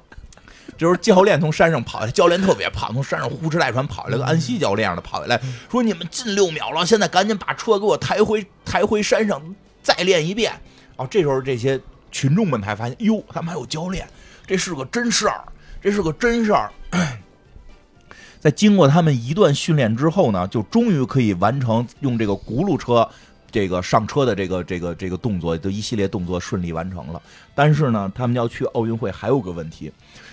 [0.77, 5.39] 这时候教练从山上跑下来，教练特别胖，从山上呼哧带喘跑下来，跟安西教练似的跑下来，
[5.71, 9.43] 说：“你们近六秒了，现在赶紧把车给我抬回抬回山上，
[9.83, 10.59] 再练一遍。”
[10.97, 11.79] 哦，这时候这些
[12.11, 14.09] 群众们才发现，哟，他们还有教练，
[14.47, 15.45] 这是个真事儿，
[15.83, 16.73] 这是个真事儿。
[18.41, 23.07] 在经过他们一段训练之后呢，就终于可以完成用这个轱辘车
[23.51, 27.21] 这个上车的这个这个这个动作，就一系列动作顺利完成了。
[27.55, 29.93] 但是呢，他们要去奥运会还有个问题，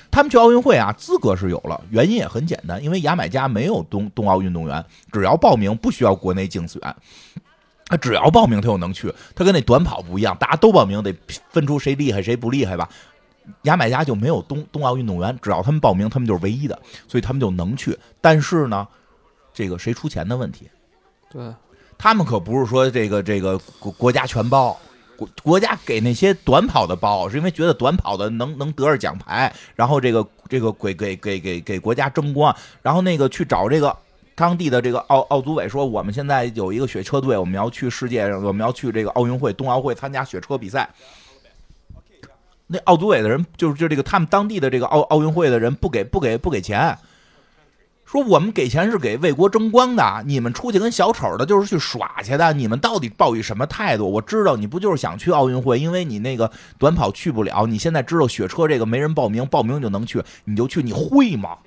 [0.10, 6.82] 他们去奥运会啊，资格是有了，原因也很简单，因为牙买加没有冬冬奥运动员，只要报名不需要国内竞选，
[7.88, 9.14] 他只要报名他就能去。
[9.36, 11.14] 他跟那短跑不一样，大家都报名得
[11.50, 12.88] 分出谁厉害谁不厉害吧。
[13.64, 17.98] 牙买加就没有冬冬奥运动员，只要他们报名，他们就是唯一的，所以他们就能去。
[18.20, 18.88] 但是呢，
[19.54, 20.70] 这个谁出钱的问题，
[21.30, 21.54] 对
[21.98, 24.78] 他们可不是说这个这个国国家全包，
[25.16, 33.96] 国国家给那些短跑的包，是因为觉得短跑的能能得着奖牌，然后这个这个给给给给给国家争光，然后那个去找这个
[34.36, 40.88] 当地的这个奥奥组委说，我们现在有一个雪车队，我们要去世界，我们要去这个奥运会、冬奥会参加雪车比赛。
[42.68, 46.98] 那奥组委的人就是就这个他们当地的这个奥奥运会的人不给不给不给钱，
[48.06, 52.54] 说我们给钱是给为国争光的，你们出去跟小丑的，就是去耍去的。
[52.54, 54.10] 你们到底抱以什么态度？
[54.10, 60.82] 我知道你不就是想去奥运会，因为你那个短跑去不了，你现在知道雪车这个没人报名，报名就能去，你就去。
[60.82, 61.58] 你会吗？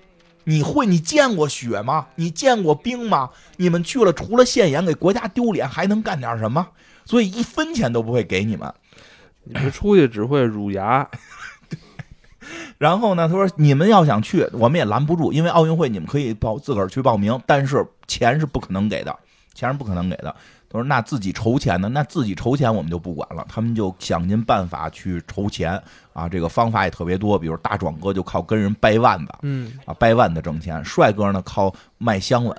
[0.44, 0.86] 你会？
[0.86, 2.06] 你见过雪吗？
[2.14, 3.30] 你见过冰吗？
[3.56, 6.66] 你们去了，除了现眼给国家丢脸，还能干点什么？
[7.04, 8.72] 所以一分钱都不会给你们。
[9.52, 11.08] 你们出去只会乳牙，
[12.78, 13.28] 然后呢？
[13.28, 19.14] 他说：“你们要想去，我们也拦不住，因为奥运会你们可以报自个儿去报名，但是钱是不可能给的，
[19.54, 20.34] 钱是不可能给的。”
[20.72, 21.88] 他说：“那自己筹钱呢？
[21.88, 23.44] 那自己筹钱我们就不管了。
[23.48, 25.82] 他们就想尽办法去筹钱
[26.12, 32.56] 啊，这个方法也特别多，比如大壮哥就靠跟人掰腕子，嗯啊，掰腕子挣钱；帅哥呢靠卖香吻。”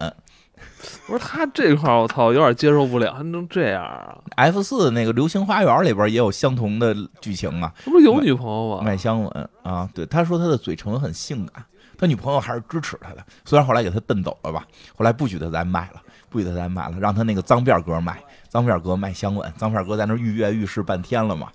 [1.07, 8.81] 我说他这块儿我操有点接受不了，还能这样啊？F 四那个《流星花园》里边也有相同的剧情啊，这不是有女朋友吗？
[8.83, 11.63] 麦香吻啊，对，他说他的嘴唇很性感，
[11.97, 21.49] 他女朋友还是支持他的，虽然后来给他蹬走了吧，后来不许他再卖了，不许他再卖了，让他那个脏辫哥卖，脏辫哥卖香吻，脏辫哥在那跃跃欲试半天了嘛，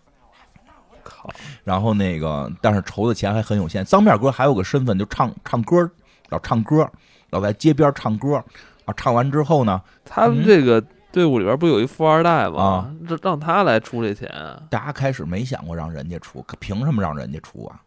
[1.03, 1.31] 靠，
[1.64, 5.90] 然后那个但是筹的钱还很有限，脏辫哥还有个身份就唱唱歌，
[6.29, 6.88] 老唱歌，
[7.31, 8.45] 老在街边唱歌。
[8.87, 9.81] 啊，唱完之后呢？
[10.05, 12.94] 他们这个队伍里边不有一富二代吗？
[13.07, 14.29] 让让他来出这钱。
[14.70, 17.83] 大家开始没想过让人家出，可凭什么让人家出啊？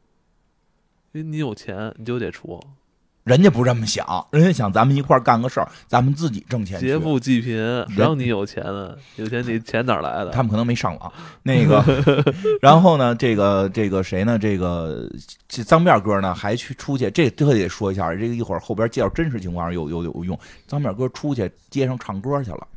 [1.14, 2.62] 因为你有钱，你就得出。
[3.26, 6.80] 人家不这么想，人家想咱们一块干个事儿，咱们自己挣钱。
[6.80, 7.58] 劫富济贫，
[7.96, 8.96] 让你有钱呢？
[9.18, 10.32] 有钱你钱哪来的？
[10.32, 11.14] 他们可能没上网。
[11.44, 11.84] 那个，
[12.60, 13.14] 然后呢？
[13.14, 14.40] 这个这个谁呢？
[14.40, 15.08] 这个
[15.48, 16.34] 这脏辫哥呢？
[16.34, 17.12] 还去出去？
[17.12, 20.40] 这特得说一下，这个一会儿后边介绍真实情况有有有用。
[20.66, 22.68] 脏辫哥出去街上唱歌去了。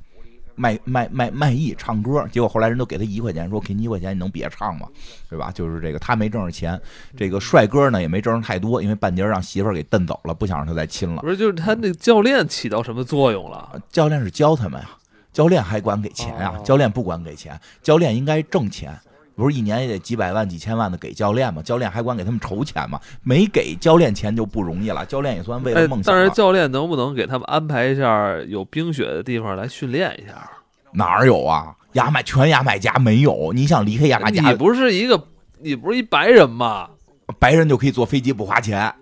[0.54, 4.86] 卖卖卖卖艺唱歌，结果后来人都给他一块钱，说给你一块钱你能别唱吗？
[5.28, 5.50] 对吧？
[5.52, 6.80] 就是这个，他没挣着钱，
[7.16, 11.22] 这个帅哥呢也没挣着太多，因为半截让媳妇儿给蹬走了，不想让他再亲了。
[11.22, 13.80] 不是，就是他那教练起到什么作用了？
[13.90, 14.90] 教练是教他们呀，
[15.32, 16.54] 教练还管给钱呀？
[16.64, 18.98] 教练不管给钱，教练应该挣钱，
[19.34, 21.62] 不是一年也得几百万几千万的给教练吗？
[21.62, 23.00] 教练还管给他们筹钱吗？
[23.22, 26.14] 没给教练钱就不容易了，教练也算为了梦想。
[26.14, 30.50] 但是教练能不能给他们安排一下有冰雪的地方来训练一下？
[30.92, 31.74] 哪儿有啊？
[31.92, 33.52] 牙买全牙买加没有。
[33.54, 34.48] 你想离开牙买加？
[34.50, 35.28] 你不是一个，
[35.60, 36.90] 你不是一白人吗？
[37.38, 38.94] 白人就可以坐飞机不花钱？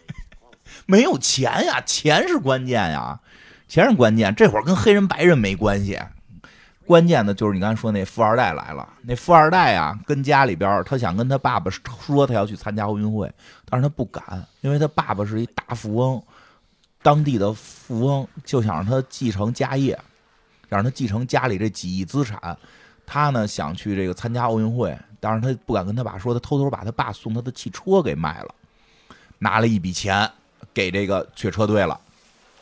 [0.84, 3.18] 没有钱呀，钱是关键呀，
[3.66, 4.34] 钱是关键。
[4.34, 5.98] 这会儿跟黑人白人没关系，
[6.86, 8.88] 关键的就是你刚才说那富二代来了。
[9.02, 13.30] 那富二代啊，跟家里边他想跟他爸爸说他要去参加奥运会，
[13.68, 16.22] 但是他不敢，因为他爸爸是一大富翁，
[17.02, 19.98] 当地的富翁就想让他继承家业。
[20.68, 22.58] 让他继承家里这几亿资产，
[23.06, 28.52] 他呢想去这个参加奥运会，但是他不敢跟他爸说，他偷偷把他爸送他的汽车给卖了。
[29.38, 30.28] 拿了一笔钱
[30.74, 32.00] 给这个雪车队了，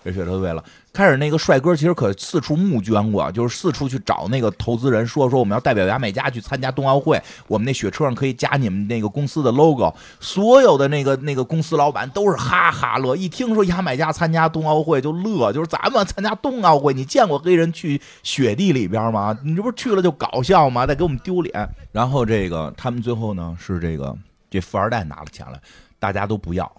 [0.05, 0.63] 这雪车队了。
[0.93, 9.93] 开始那个帅哥其实可四处募捐过，就是四处去找那个投资人，说说我们要代表牙买加去参加冬奥会，我们那雪车上可以加你们那个公司的 logo。
[10.21, 19.37] 所有的那个那个公司老板都是哈哈乐，一听说牙买加参加冬奥会就乐，就是咱们参加冬奥会，你见过黑人去雪地里边吗？
[19.43, 20.87] 你这不是去了就搞笑吗？
[20.87, 21.69] 再给我们丢脸。
[21.91, 24.17] 然后这个他们最后呢是这个
[24.49, 25.59] 这富二代拿了钱来，
[25.99, 26.71] 大家都不要，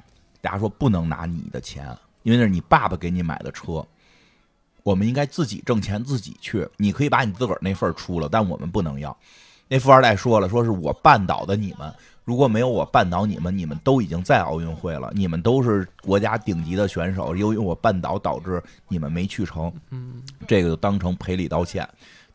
[0.42, 1.86] 大家说不能拿你的钱，
[2.26, 3.86] 因为那是你爸爸给你买的车。
[4.82, 6.68] 我们应该自己挣钱，自己去。
[6.78, 9.16] 你可以把你自个儿那份出了，但我们不能要。
[9.68, 11.92] 那富二代说了，说是我绊倒的你们，
[12.24, 17.36] 如果没有我绊倒你们，你们都已经在奥运会了，你们都是国家顶级的选手。
[17.36, 19.72] 由于我绊倒，导致你们没去成。
[19.92, 21.88] 嗯，这个就当成赔礼道歉，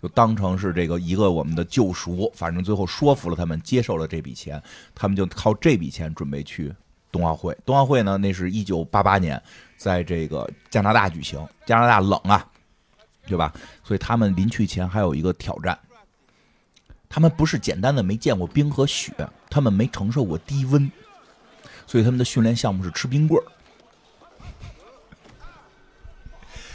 [0.02, 2.28] 就当成是这个一个我们的救赎。
[2.34, 4.60] 反正最后说服了他们，接受了这笔钱，
[4.92, 6.74] 他们就靠这笔钱准备去
[7.12, 7.56] 冬奥会。
[7.64, 9.40] 冬奥会呢，那是一九八八年。
[9.80, 12.46] 在这个加拿大举行，加拿大冷啊，
[13.26, 13.50] 对吧？
[13.82, 15.78] 所以他们临去前还有一个挑战，
[17.08, 19.10] 他们不是简单的没见过冰和雪，
[19.48, 20.92] 他们没承受过低温，
[21.86, 23.46] 所以他们的训练项目是吃冰棍儿，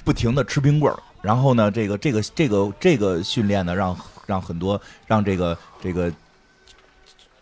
[0.04, 0.98] 不停的吃冰棍儿。
[1.22, 3.96] 然后呢，这个这个这个这个训练呢，让
[4.26, 6.12] 让很多让这个这个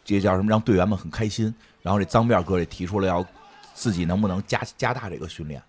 [0.04, 0.50] 这叫什么？
[0.50, 1.56] 让队员们很开心。
[1.82, 3.26] 然后这脏辫哥也提出了要。
[3.74, 5.62] 自己能不能加加大这个训练？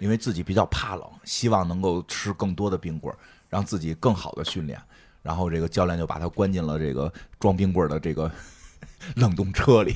[0.00, 3.16] 因为自己比较怕冷，希望能够吃更多的冰棍儿，
[3.48, 4.78] 让自己更好的训练。
[5.22, 8.30] 然后这个教练就把他关进了这个装冰棍儿的这个
[9.16, 9.94] 冷冻车里。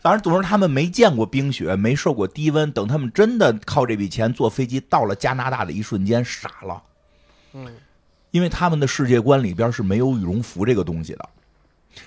[0.00, 2.70] 反正总之他们没见过冰雪，没受过低温。
[2.70, 6.82] 等他们真的靠这笔钱坐飞机到了加拿大的一瞬间，傻了。
[7.52, 7.76] 嗯，
[8.30, 11.28] 因为他们的世界观里边是没有羽绒服这个东西的。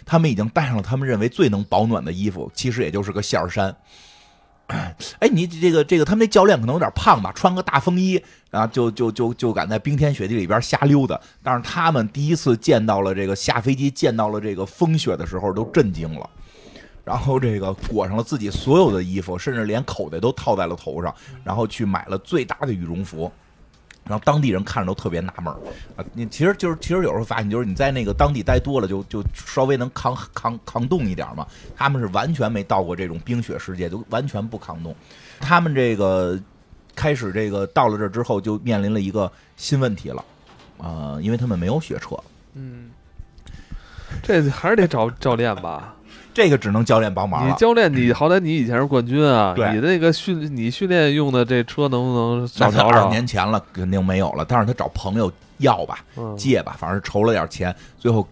[0.06, 3.76] 他们已经带上了他们认为最能保暖的衣服，其实也就是个线衫。
[5.20, 11.20] 哎，你这个这个，他们那教练可能有点胖吧，穿个大风衣，然后就就就就敢在冰天雪地里边瞎溜达。
[11.42, 16.30] 但是他们第一次见到了这个下飞机见到了这个风雪的时候，都震惊了。
[17.04, 21.14] 然后这个裹上了自己所有的衣服，甚至连口袋都套在了头上，
[21.44, 23.32] 然后去买了最大的羽绒服。
[24.10, 25.58] 然后当地人看着都特别纳闷儿
[25.96, 31.46] 啊，你其实就是其实有时候发现，就是你在那个当地待多了，就就稍微能扛扛扛冻一点嘛。
[31.78, 34.96] 他们是完全没到过这种冰雪世界，就完全不抗冻。
[35.40, 36.40] 他们这个
[36.96, 40.26] 开始这个到了这之后，就面临了一个新问题了
[40.80, 42.18] 啊，因为他们没有雪车。
[42.56, 42.90] 嗯，
[44.24, 45.94] 这还是得找教练吧。
[46.40, 52.78] 这个只能教练帮忙你教练，你好歹你以前是冠军啊，对你那个训你训练用的这车能不能找找找？
[52.78, 54.46] 那他二十年前了，肯定没有了。
[54.48, 58.26] 但是他找朋友要吧，嗯借吧，反正筹了点钱，最后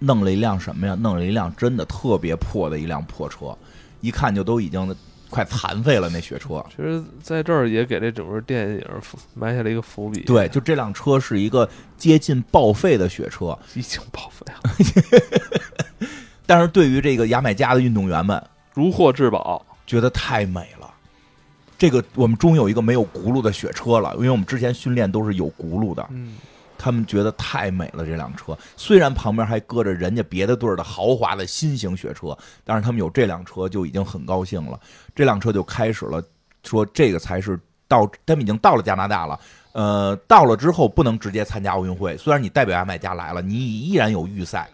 [0.00, 0.96] 弄了一辆什么呀？
[0.98, 3.56] 弄了一辆真的特别破的一辆破车，
[4.00, 4.92] 一看就都已经
[5.30, 6.64] 快残废了那雪车。
[6.68, 8.84] 其实在这儿也给这整个电影
[9.34, 10.22] 埋下了一个伏笔。
[10.24, 15.84] 对，就这辆车是一个接近报废的雪车，已经报废了，
[16.52, 18.42] 但是对于这个牙买加的运动员们，
[18.74, 19.64] 如获至宝。
[19.86, 20.92] 觉得太美了。
[21.78, 26.06] 这个我们终于有一个没有轱辘的雪车了，因为我们之前训练都是有轱辘的。
[26.10, 26.36] 嗯，
[26.78, 34.78] 他们觉得太美了，这辆车虽然旁边还搁着人家别的队儿的豪华的新型雪车，但是他们有这辆车就已经很高兴了。
[35.14, 36.22] 这辆车就开始了，
[36.62, 39.40] 说这个才是到他们已经到了加拿大了。
[39.72, 44.68] 呃，到了之后不能直接参加奥运会，虽然你代表牙买加来了，你依然有预赛。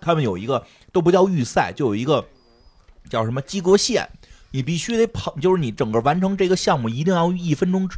[0.00, 2.24] 他们有一个都不叫预赛，就有一个
[3.08, 4.08] 叫什么及格线，
[4.50, 7.88] 你必须得跑，就是你整个完成这个项目一定要一分钟，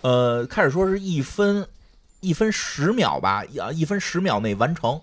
[0.00, 1.66] 呃，开始说是一分
[2.20, 5.00] 一分十秒吧，啊，一分十秒内完成，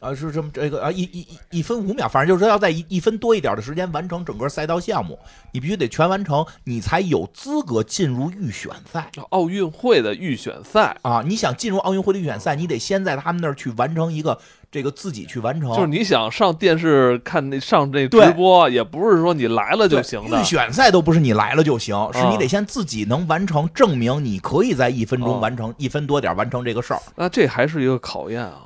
[0.00, 5.18] 啊，是这么这个啊，一一一一分五秒，反正就是说要在一一分多一点的时间完成整个赛道项目，
[5.52, 11.22] 你必须得全完成，你才有资格进入预选赛奥运会的预选赛，啊！
[11.26, 14.38] 你想进入奥运会的预选赛，你得先在他们那儿去完成一个
[14.70, 20.44] 这个自己去完成，就是你想上电视看那上这直播，也不是说你来了就行的预。
[20.44, 27.00] 选赛都不是你来了就行，是啊你得先自己能完成，证明你可以在一分钟哦完成、一分多点完成这个事儿。
[27.14, 28.58] 那这还是一个考验啊。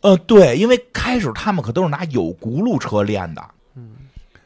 [0.00, 3.42] 呃，对，因为开始他们可都是拿有轱辘车练的，
[3.74, 3.88] 嗯，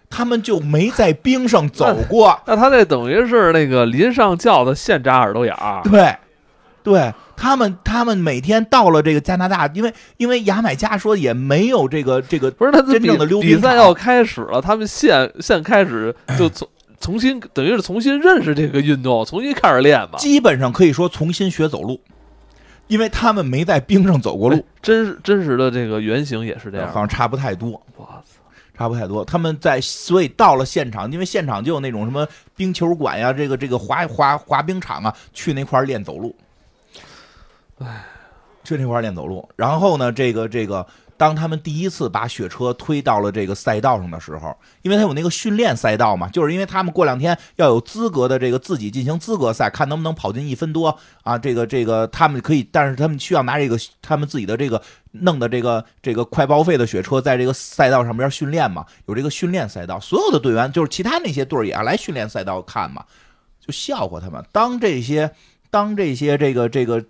[0.09, 2.41] 他们就没在冰上走过。
[2.47, 5.83] 那他这等于是那个临上轿子现扎耳朵眼儿。
[5.83, 6.17] 对，
[6.89, 16.67] 对他们，他们每天到了这个加拿大，因为因为牙买加说也没有这个这个不是，他真正的溜冰场比赛要开始了，他们现现开始就从
[16.99, 20.19] 重新等于是重新认识这个运动，重新开始练吧。
[20.19, 22.01] 基本上可以说重新学走路，
[22.89, 26.89] 因为他们没在冰上走过路哎，真实真实的这个原型也是这样。
[26.89, 27.71] 好像差不太多。
[27.99, 28.41] 哇塞，
[28.77, 29.25] 差不太多。
[29.25, 32.27] 他们在，所以到了现场，因为现场就有那种什么
[32.57, 36.35] 冰球馆呀，这个这个滑滑滑冰场啊，去那块练走路。
[37.79, 38.05] 唉，
[38.65, 39.49] 去那块练走路。
[39.57, 51.39] 然后呢，这个这个，当他们第一次把雪车推到了这个赛道上的时候，因为他有那个训练赛道嘛，就是因为他们过两天要有资格的这个自己进行资格赛，看能不能跑进一分多啊。
[51.39, 63.05] 这个这个他们可以，但是他们需要拿这个他们自己的这个弄的这个这个快报废的雪车在这个赛道上边训练嘛，有这个训练赛道，所有的队员就是其他那些队也要来训练赛道看嘛，
[63.65, 64.45] 就笑话他们。
[64.51, 65.31] 当这些
[65.71, 67.05] 当这些这个这个。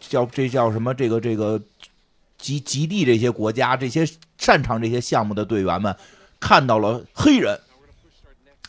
[0.00, 0.92] 叫这叫什么？
[0.94, 1.60] 这个这个
[2.38, 4.04] 极极地这些国家，这些
[4.38, 5.94] 擅长这些项目的队员们
[6.40, 7.58] 看到了黑人，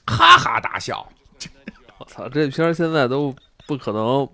[0.05, 1.07] 哈哈大笑。
[1.97, 3.34] 我操，这片儿现在都
[3.65, 4.27] 不可能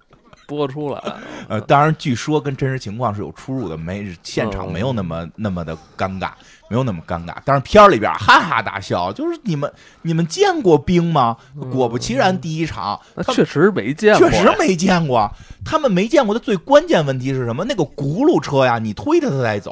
[0.48, 1.04] 播出来。
[1.50, 6.32] 呃，当然，据说跟真实情况是有出入的，没现场没有那么那么的尴尬。
[6.70, 11.38] 没有那么尴尬，但是片儿里边哈哈大笑，就是你们你们见过冰吗？
[11.72, 15.32] 果不其然，第一场那确实没见过，确实没见过。
[15.64, 17.64] 他们没见过的最关键问题是什么？
[17.66, 19.72] 那个轱辘车呀，你推着它在走；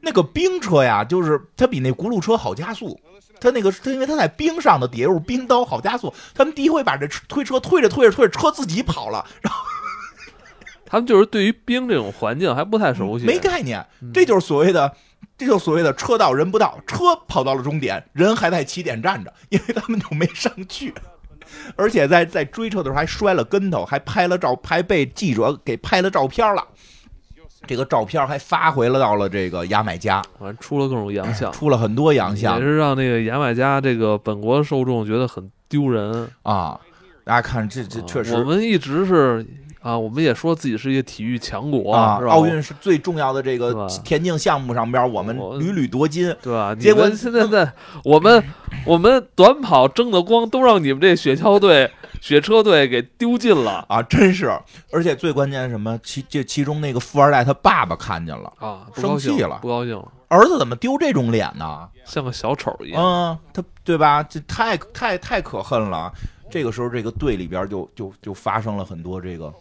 [0.00, 2.98] 那个冰车呀，就是它比那轱辘车好加速。
[3.40, 6.12] 它那个它因为它在冰上的，底下有冰刀，好加速。
[6.34, 9.64] 他们第一回把这推车推着推着推着车自己跑了，然后
[10.90, 13.86] 他们就是对于冰这种环境还不太熟悉，没概念。
[14.12, 14.92] 这就是所谓的。
[15.36, 20.92] 这就所谓的车到人不到，车跑到了终点，人还在起点站着， 因为他们就没上去，
[21.76, 26.62] 而且在在追车的时候还摔了跟头，还拍了照，还被记者给拍了照片了。
[27.66, 36.78] 这个照片还发回了到了这个牙买加，反正出了各种洋相，出了很多洋相，也是让那个牙买加这个本国受众觉得很丢人啊！
[37.24, 39.46] 大家看，这这确实，我们一直是。
[39.80, 46.74] 啊，我们也说自己是一个体育强国啊，奥运是最重要的这个田径项目上边，我们屡屡夺金，对吧？
[46.74, 47.72] 结果现在在
[48.04, 48.44] 我们
[48.84, 54.02] 我们短跑争的光，都让你们这雪橇队、雪车队给丢尽了啊！
[54.02, 54.52] 真是，
[54.92, 55.98] 而且最关键是什么？
[56.02, 60.06] 其这其中那个富二代他爸爸看见了啊，生气了，不高兴了。
[60.28, 61.88] 儿子怎么丢这种脸呢？
[62.04, 63.02] 像个小丑一样。
[63.02, 64.22] 嗯，他对吧？
[64.22, 66.12] 这太太太可恨了。
[66.50, 69.52] 这个时候，这个队里边就就就发生了很多这个。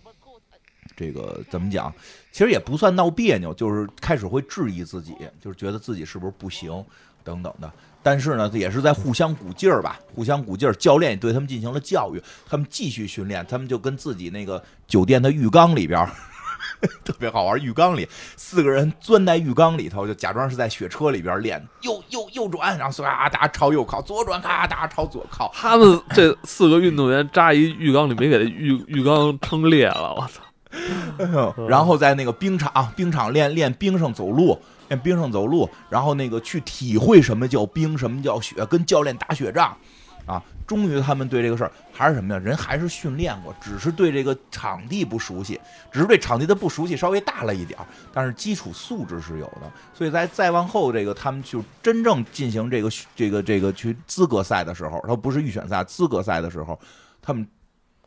[0.99, 1.93] 这个怎么讲？
[2.33, 6.83] 其实也不算闹别扭，就是开始会质疑自己，就是觉得自己是不是不行
[7.23, 7.71] 等等的。
[8.03, 10.73] 但是呢，也是在互相鼓劲儿吧，互相鼓劲儿。
[10.73, 13.45] 教练对他们进行了教育，他们继续训练。
[13.49, 16.05] 他们就跟自己那个酒店的浴缸里边
[17.03, 25.51] 特别好玩，浴缸里四个人钻在浴缸里头，就假装是在雪车里边练，右右右转，然后唰大家朝右靠，左转咔大家朝左靠。
[25.53, 30.41] 他们这四个运动员扎一浴缸里，没给浴浴缸撑裂了，我操！
[31.67, 34.57] 然后在那个冰场，冰场练练冰上走路，
[34.87, 39.75] 练冰上走路，然后那个去体会什么叫冰，什么叫雪，跟教练打雪仗，
[40.25, 42.39] 啊，终于他们对这个事儿还是什么呀？
[42.39, 45.59] 人还是训练过，只是对这个场地不熟悉，
[45.91, 49.71] 只是对场地的不熟悉稍微大了一点儿，但是基础素质是有的。
[49.93, 56.79] 所以在再往后这个他们就真正进行这个这个这个去资格赛的时候，他不是预选赛，资格赛的时候，
[57.21, 57.45] 他们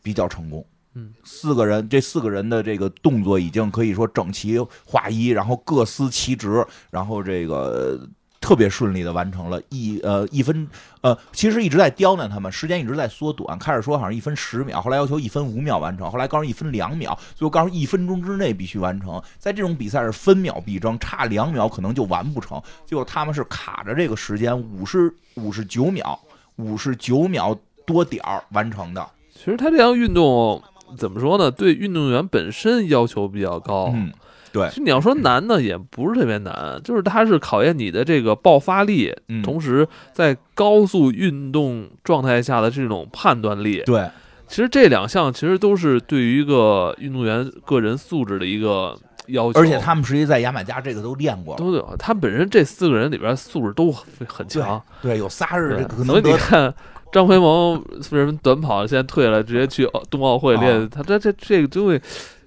[0.01, 0.65] 比较成功。
[0.95, 7.99] 嗯，四个人，这四个人的这个动作已经可以说整齐划一，然后各司其职，然后这个
[8.41, 10.69] 特别顺利的完成了一呃一分
[11.01, 13.59] 呃，其实一直在刁难他们，时间一直在缩短。
[13.59, 19.23] 开始说好像一分十秒，后来要求一分五秒完成，后来告诉一分两秒，最后告诉一分钟之内必须完成。
[19.39, 22.61] 在这种比赛是分秒必争，差两秒可能就完不成。
[22.85, 26.21] 结果他们是卡着这个时间，五十五十九秒，
[26.57, 29.09] 五十九秒多点儿完成的。
[29.33, 30.63] 其实他这项运动。
[30.97, 31.51] 怎么说呢？
[31.51, 33.91] 对运动员本身要求比较高。
[33.95, 34.13] 嗯，
[34.53, 34.69] 对。
[34.69, 43.83] 其实你要说难呢，也不是特别难，就是它是考验你的这个爆发力，同时在高速运动状态下的这种判断力。
[43.87, 44.09] 对，
[44.47, 48.97] 其实这两项其实都是对于一个运动员个人素质的一个
[49.29, 49.61] 要求。
[49.61, 51.97] 而且他们实际在牙买加这个都练过，都有。
[51.99, 54.83] 他本身这四个人里边素质都很强。
[55.01, 56.07] 对，有仨是可能。
[56.07, 56.73] 所以你看。
[57.13, 60.89] 张培萌为什么短跑现在退了，直接去冬奥会练？
[60.89, 62.01] 他这这这个东西，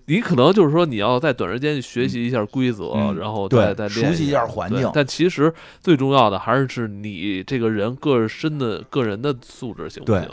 [0.08, 4.90] 你可能就是说你要在短时间学习一下规则，然后再再熟悉一下环境。
[4.92, 10.28] 但其实最重要的还是是你这个人个身的个人的素质行不行？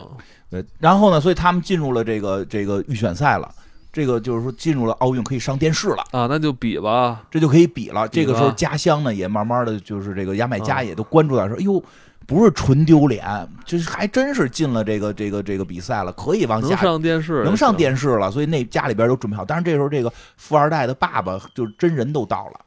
[0.51, 0.65] 对。
[0.79, 3.47] 然后呢，所以他们进入了这个这个预选赛了，
[3.93, 8.09] 这个就是说进入了奥运可以上电视了啊，那就比吧，这就可以比了。
[8.09, 11.83] 这个时候家乡呢也慢慢的就是这个牙买加也都关注到说，哎呦。
[12.27, 13.25] 不是纯丢脸，
[13.65, 18.31] 就是还真是进了这个这个这个比赛了，可以往下能上电视，能上电视了。
[18.31, 19.45] 所以那家里边都准备好。
[19.45, 22.61] 但是这时候这个富二代的爸爸就是真人都到了，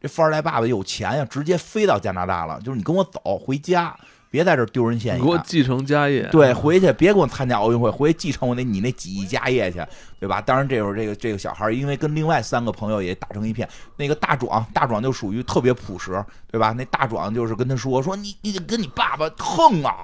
[0.00, 3.96] 这富二代爸爸有钱呀，直接飞到加拿大了，就是你跟我走回家，
[4.34, 5.20] 别在这丢人现眼。
[5.20, 9.80] 你给我继承家业，对，回去别给我参加奥运会，回去继承我那你那几亿家业去，
[10.18, 10.40] 对吧？
[10.40, 16.74] 当然这会儿这个这个小孩儿因为跟另外三个朋友也打成一片，那个大壮大壮就属于特别朴实，对吧？
[16.76, 19.98] 那大壮就是跟他说说你你得跟你爸爸横啊。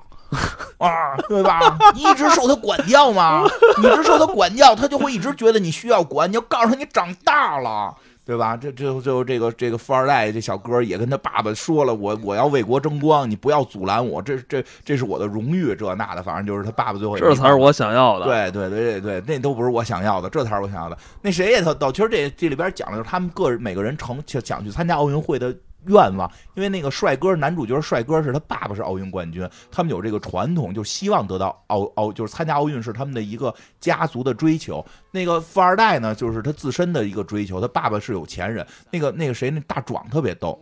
[0.78, 1.76] 啊，对吧？
[1.92, 3.42] 你一直受他管教吗？
[3.82, 6.30] 你一直受他管教，他就会一直觉得你需要管。
[6.30, 7.92] 你要告诉他你长大了，
[8.24, 8.56] 对吧？
[8.56, 18.26] 这最后最后这个这个富二代这小哥也跟他爸爸说了，我我要为国争光，你不要阻拦我，这这这是我的荣誉，这那的，反正就是他爸爸最后这才是我想要的。
[18.26, 20.96] 对对对对对，那都不是我想要的，这才是我想要的。
[21.22, 25.54] 那谁也他到，其实这这里边讲的就是他们个人每个人成想去参加奥运会的。
[25.86, 34.84] 愿望，因为那个帅哥男主角帅哥是他爸爸是奥运冠军，他们有这个传统，就希望得到奥奥，就是参加奥运是他们的一个家族的追求。
[35.10, 38.66] 那个富二代呢，就是他自身的一个追求，他爸爸是有钱人。
[38.90, 40.58] 那个那个谁，那大壮特别逗，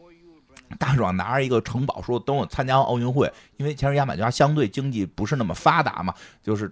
[0.79, 6.71] 大壮拿着一个城堡说，等我参加奥运会，因为其实牙买加相对经济不是那么发达嘛，就是。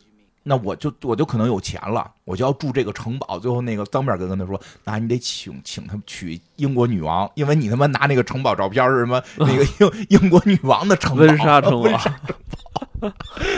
[0.49, 3.37] 那我就我就可能有钱了，我就要住这个城堡。
[3.37, 12.01] 最后那个脏面哥跟他说：“那你得请请他们娶英国女王，因为你他妈拿那个城堡照片是什么那个 英英国女王的城堡， 温莎城堡。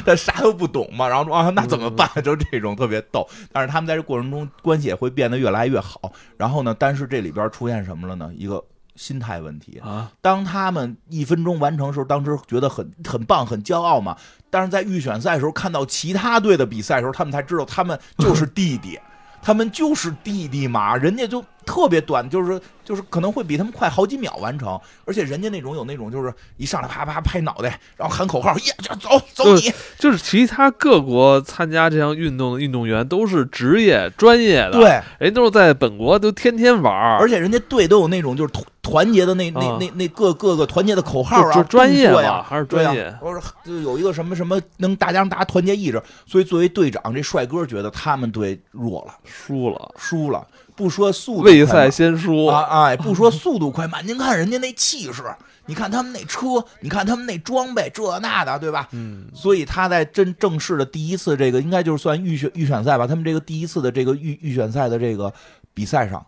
[0.07, 2.09] 他啥都不懂嘛，然后说啊，那怎么办？
[2.24, 3.28] 就这种特别逗。
[3.53, 6.11] 但是他们在这过程中关系也会变得越来越好。
[6.39, 8.32] 然后呢，但是这里边出现什么了呢？
[8.34, 8.64] 一个。
[8.99, 10.11] 心态问题啊！
[10.20, 14.16] 当他们一分钟完成时候，当时觉得很很棒、很骄傲嘛。
[14.51, 18.99] 但是在预选赛时候看到其他队的比赛时候，他们才知道他们就是弟弟，
[19.40, 20.96] 他们就是弟弟嘛。
[20.96, 24.81] 人家就特别短，就是就是可能会比他们快好几秒完成。
[25.05, 29.71] 而且人家那种有那种就是一上来啪啪拍脑袋，然后喊口号，耶，走走你。
[29.99, 38.53] 就是其他各国参加这项运动的运动员都是职业专业的，对，人都是在本国都天天玩，而且人家队都有那种就是。
[38.53, 43.14] 团团结的那那那那各各个团结的口号啊，专业呀，还是专业？
[43.21, 50.47] 我说就有一个什么什么能大家让大家团结意志，所以作为队长，这帅哥觉得他们队弱了，输了，输了。
[50.79, 52.85] 不说速度，未赛先输啊！
[52.85, 55.24] 哎，不说速度快慢， 您看人家那气势，
[55.66, 58.89] 你看他们那车，你看他们那装备，这那的，对吧？
[58.93, 59.26] 嗯。
[59.35, 63.09] 所以他在真正式的第一次这个，应该就是算预选预选赛吧？
[63.09, 65.35] 他们这个第一次的这个预预选赛的这个
[65.74, 66.24] 比赛上，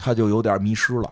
[0.00, 1.08] 他就有点迷失了。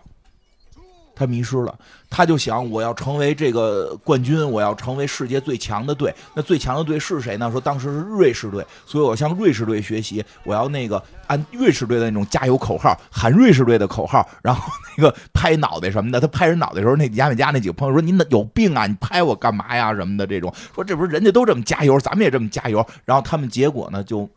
[1.23, 1.73] 他迷失了，
[2.09, 6.13] 他就想我要成为这个冠军，我要成为世界最强的队。
[6.35, 7.49] 那最强的队是谁呢？
[7.49, 16.19] 说当时是瑞士队，所以我向瑞士队学习，我要那个按瑞士队的那种加油口号喊瑞士队的口号，然后那个拍脑袋什么的。
[16.19, 18.85] 他拍人脑袋的时候，那牙买加那几个朋友说：“你有病啊？
[18.85, 19.93] 你拍我干嘛呀？
[19.93, 22.85] 什么的这种。”说这不是人家都这么加油，咱们也这么加油。
[23.05, 24.29] 然后他们结果呢，就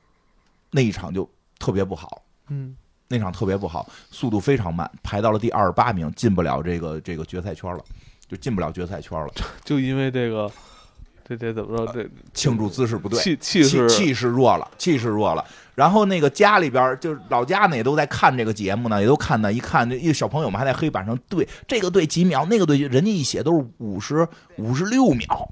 [0.70, 1.28] 那一场就
[1.58, 2.22] 特别不好。
[2.48, 2.76] 嗯。
[3.08, 7.84] 那场特别不好，速度非常慢，排到了第二十八名，进不了这个这个决赛圈了，
[8.28, 9.32] 就进不了决赛圈了。
[9.64, 10.50] 就因为这个，
[11.24, 11.86] 这这怎么说？
[11.92, 15.44] 这庆祝姿势不对，气气势气势弱了，气势弱了。
[15.74, 19.52] 然后那个家里边，就是老家呢，也都在看这个节目呢，也都看呢。
[19.52, 24.26] 一看，那小朋友们还在黑板上对这个对几秒，那个对，人家一写都是五十
[24.56, 25.48] 五十六秒。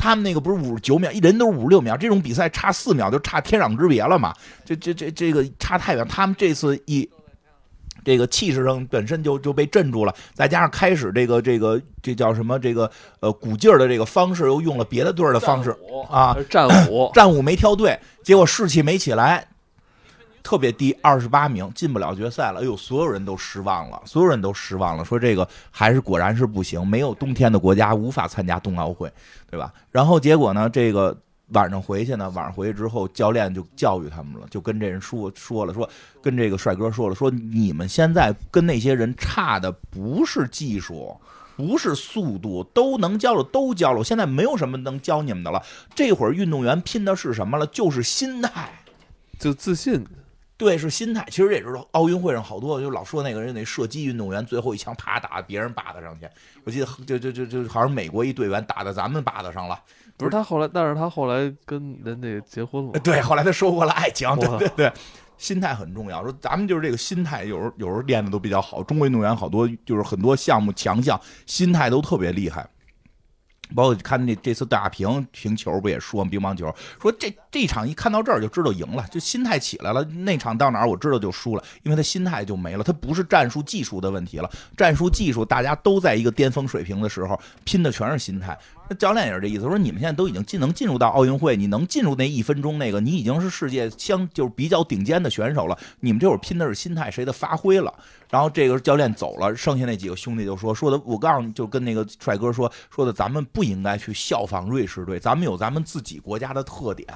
[0.00, 4.34] 他们那个不是五十九秒，一人都是五十六秒，这种比赛差四秒就差天壤之别了嘛？
[4.64, 6.08] 这这这这个差太远。
[6.08, 7.06] 他们这次一
[8.02, 12.90] 这个气势上本身就就被镇住了，再加上开始这个这个这叫什么这个
[13.20, 15.76] 呃鼓劲儿的这个方式，又用了别的队儿的方式
[16.08, 19.46] 啊，战舞战舞没跳对，结果士气没起来。
[20.42, 22.60] 特别低，二十八名进不了决赛了。
[22.60, 29.12] 哎呦，所有人都失望了，所有人都失望了，说这个还是果然是不行，没有冬天的国家无法参加冬奥会，
[29.50, 29.72] 对吧？
[29.90, 31.16] 然后结果呢，这个
[31.48, 35.88] 晚上回去呢，晚上回去之后，教练就教育他们了，就跟这人说说了，说
[36.22, 41.16] 跟这个帅哥说了，说你们现在跟那些人差的不是技术，
[41.56, 45.60] 不是速度，都能教了，都教了，现在没有什么能教你们的了。
[45.94, 47.66] 这会儿运动员拼的是什么了？
[47.66, 48.70] 就是心态，
[49.38, 50.06] 就自信。
[50.60, 51.26] 对，是心态。
[51.30, 56.28] 其实也知道，奥运会上好多就老说那个人，那射击运动员最后一枪啪打别人靶子上去。
[56.64, 59.80] 我记得就就就就好像美国一队员打在咱们靶子上了。
[60.18, 62.98] 不是他后来，但是他后来跟人家结婚了。
[63.00, 64.28] 对，后来他收获了爱情。
[64.36, 64.92] 对对对，
[65.38, 66.22] 心态很重要。
[66.22, 68.82] 说咱们就是这个心态，有时候有时候练的都比较好。
[68.82, 72.68] 中国运动员好多就是很多项目强项，心态都特别厉害。
[73.74, 76.24] 包括看那这次大屏评球不也说？
[76.24, 80.04] 乒乓球说这这场一看到这儿就知道赢了，就心态起来了。
[80.04, 82.84] 那场到哪儿我知道就输了，因为他心态就没了。
[82.84, 88.56] 他不是战术技术的问题了，战术技术大家都在一个巅峰水平的时候拼的全是心态。
[88.98, 95.78] 教练也是这意思，说你们现在都已经进能进入到奥运会，你能进入那一分钟那个，你已经是世界相就是比较顶尖的选手了。
[96.00, 97.92] 你们这会儿拼的是心态，谁的发挥了。
[98.28, 107.08] 然后这个教练走了，剩下那几个兄弟就说说的，我告诉你就跟那个帅哥说说的，咱们不应该去效仿瑞士队，咱们有咱们自己国家的特点。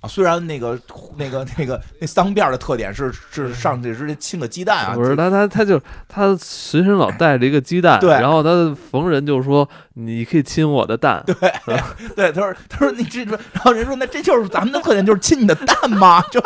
[0.00, 0.80] 啊，虽然那个
[1.16, 11.34] 那个那个那桑辫的特点是是上去直接亲个鸡蛋啊，不是他他他就他随身老带着一个鸡蛋，对然后他逢人就说你可以亲我的蛋，对
[12.16, 16.22] 对，他说他说你这说，然后人说那这就是咱们的特点，就是亲你的蛋吗？
[16.32, 16.42] 就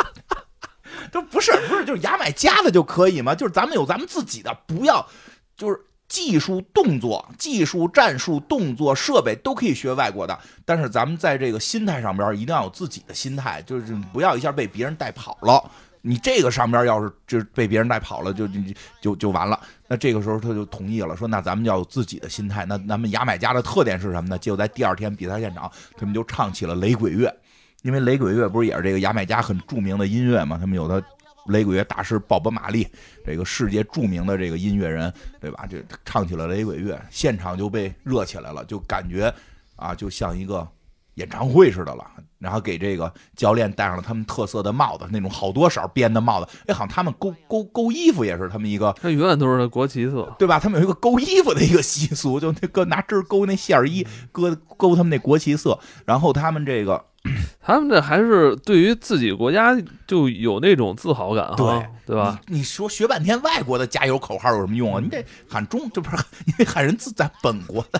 [1.11, 3.33] 就不是不是就是牙买加的就可以吗？
[3.33, 5.07] 就是咱们有咱们自己的，不要
[5.55, 5.79] 就是。
[6.07, 15.63] 技术、动作、技术、战术、动作、设备都可以学外国的，但是咱们在这个心态上边一定要有自己的心态，就是不要一下被别人带跑了。
[16.01, 18.59] 你这个上边要是就是被别人带跑了，就就
[19.01, 19.59] 就就完了。
[19.87, 22.63] 那这个时候他就同意了，说那咱们要有自己的心态。
[22.65, 24.37] 那咱们牙买加的特点是什么呢？
[24.37, 27.35] 结果在第二天比赛现场，他们就唱起了雷鬼乐，
[27.81, 30.59] 因为雷鬼乐不是也是这个牙买加很著名的音乐嘛？
[30.59, 31.03] 他们有的。
[31.45, 32.87] 雷鬼乐大师鲍勃·马利，
[33.23, 35.65] 这个世界著名的这个音乐人，对吧？
[35.69, 39.33] 这唱起了雷鬼乐，现场就被热起来了，就感觉
[39.75, 40.67] 啊，就像一个
[41.15, 42.05] 演唱会似的了。
[42.37, 46.47] 然后给这个教练戴上了他们特色的帽子，那种好多色编的帽子。
[46.67, 50.59] 哎，好像他们勾勾勾衣服也是他们一个，他永远都是国旗色，对吧？
[50.59, 55.79] 他们有一个勾衣服的一个习俗，就那个拿针勾那线衣，勾勾他们那国旗色。
[56.05, 57.03] 然后他们这个。
[57.59, 62.39] 他们这还是对于自己国家就有那种自豪感，对对吧？
[62.45, 65.01] 你说学半天外国的加油口号有什么用啊？
[65.01, 67.99] 你得喊中，这不是你得喊人自在本国的，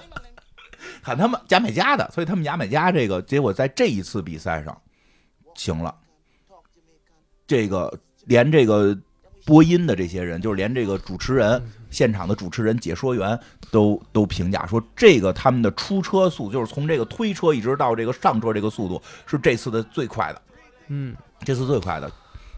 [1.06, 4.76] 喊他们牙买加的，所以他们牙买加这个结果在这一次比赛上
[5.54, 5.94] 行了，
[7.46, 8.98] 这个连这个
[9.46, 11.62] 播音的这些人，就是连这个主持人。
[11.92, 13.40] 现场的主持人、解说员
[13.72, 20.42] 都都评价说，这个他们的出车速，就是从这个推车一直到这个上车这个速度，是这次的最快的。
[20.88, 22.12] 嗯，这次最快的，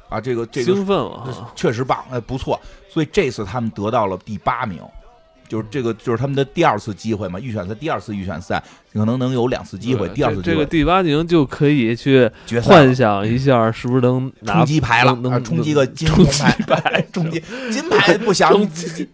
[0.10, 2.60] 啊，这个这个兴奋了，确实棒，哎，不错。
[2.90, 4.82] 所以这次他们得到了第八名。
[5.48, 8.62] 就是这个，就是他们的第二次机会嘛，预选赛第二次预选赛
[8.94, 12.30] 可能能有两次机会，第二次这个第八名就可以去
[12.64, 15.14] 幻想一下，是不是能冲击牌了？
[15.22, 18.52] 能冲击个金铜牌，冲击 金牌不想，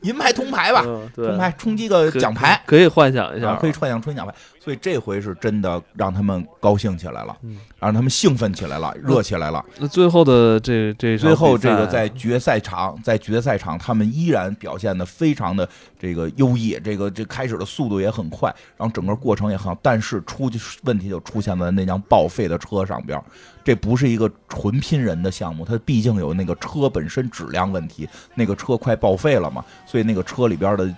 [0.02, 4.34] 银牌铜牌吧，铜牌冲击个奖牌，可以幻想一下，可以幻想冲击奖牌。
[4.64, 7.36] 所以这回是真的让他们高兴起来了，
[7.80, 9.62] 让他们兴奋起来了，热起来了。
[9.78, 15.68] 那最后的这这最后这个在决赛场，在决赛场他们依然表现的非常的
[16.00, 20.50] 这个优异，这个这开始的速度也很快，然后整个过程也但是出
[20.84, 23.22] 问题就出现在那辆报废的车上边，
[23.64, 30.94] 这不是一个纯拼人的项目，它毕竟有那个车本身质量问题，那个车快报废了嘛，所以那个车里边的。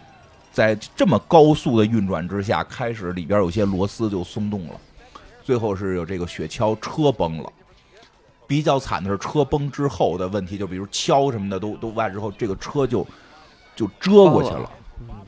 [0.56, 4.80] 在这么高速的运转之下，开始里边有些螺丝就松动了，
[5.44, 7.52] 最后是有这个雪橇车崩了。
[8.48, 13.06] 比较惨的是车崩之后的问题，就比如锹什么的都都歪之后，这个车就
[13.76, 14.72] 就遮过去了。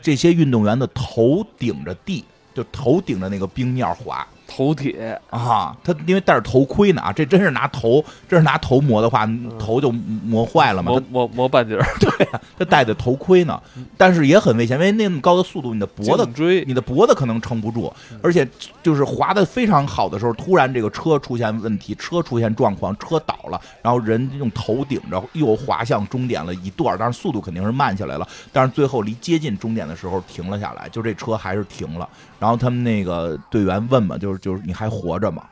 [0.02, 2.24] 这些运动员的头顶着地，
[2.58, 4.28] 就头顶着那个冰面滑。
[4.48, 9.30] 头铁啊，他因为戴着头盔呢啊，这真是拿头，这是拿头磨的话，
[9.60, 10.92] 头就磨坏了嘛。
[10.92, 11.86] 磨磨磨半截儿。
[12.00, 13.62] 对呀，他戴的头盔呢，
[13.98, 17.94] 但是也很危险，因为那么高的速度，你的脖子追，你的脖子可能撑不住，
[18.24, 18.48] 而且
[18.82, 32.08] 就是滑的非常好的时候，突然这个车出现问题，车出现状况，车倒了，然后人用头顶着又滑向终点了一段，但是速度肯定是慢下来了，但是最后离接近终点的时候停了下来，就这车还是停了。
[32.40, 35.44] 然后他们那个队员问嘛，就是就是你还活着吗？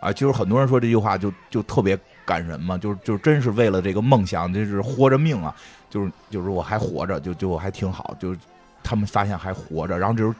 [0.00, 5.54] 啊，就是很多人说这句话就就特别感人嘛，就就真是为了这个梦想，就是豁着命啊，
[5.88, 8.36] 就是就是我还活着，就就还挺好，就
[8.82, 10.34] 他们发现还活着，然后就是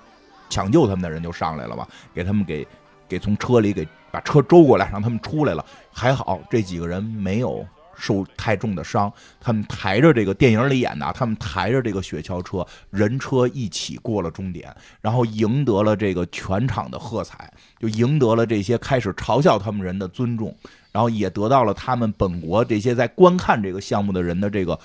[0.50, 2.66] 抢救他们的人就上来了嘛，给他们给
[3.08, 7.66] 给从车里给把车周过来，让他们出来了，还好这几个人没有。
[7.96, 20.54] 受太重的伤，他们抬着这个电影里演的，他们抬着这个雪橇车，人车一起过了终点，然后赢得了这个全场的喝彩，就赢得了这些开始嘲笑他们人的尊重，
[20.92, 24.78] 然后也得到了他们本国这些在观看这个项目的人的这个。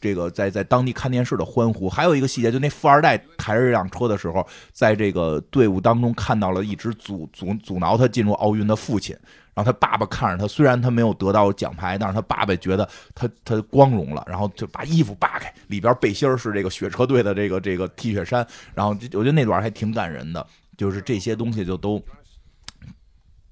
[0.00, 9.16] 这个在在当地看电视的欢呼，还有一个细节，就那富二代抬着这辆车的时候，在这个队伍当中看到了一直阻阻阻挠他进入奥运的父亲，
[9.54, 20.46] 然后他爸爸看着他，虽然他没有得到奖牌，但是他爸爸觉得他他光荣了，然后就把衣服扒开，里边背心是这个雪车队的这个这个 T 恤衫，然后我觉得那段还挺感人的，
[20.76, 22.00] 就是这些东西就都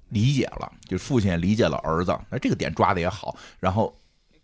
[0.09, 3.93] 理解了，就父亲也理解了儿子，那这个点抓的也好，然后。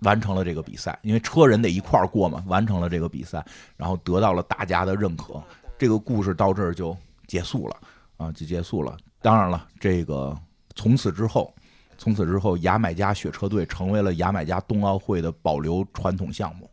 [0.04, 2.44] 完成了这个比赛，因为车人得一块儿过嘛。
[2.48, 3.44] 完成了这个比赛，
[3.76, 5.42] 然后得到了大家的认可。
[5.78, 6.96] 这个故事到这儿就
[7.28, 7.78] 结束了
[8.18, 8.96] 啊，就结束了。
[9.22, 10.38] 当然了，这个
[10.76, 11.54] 从此之后，
[11.98, 16.70] 从此之后，牙买加雪车队成为了牙买加冬奥会的保留传统项目。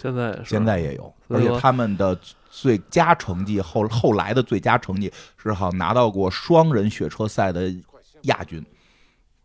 [0.00, 2.16] 现在现在也有，而且他们的
[2.50, 7.74] 最佳成绩后后来的最佳成绩是好拿到过双人雪车赛的
[8.22, 8.64] 亚军，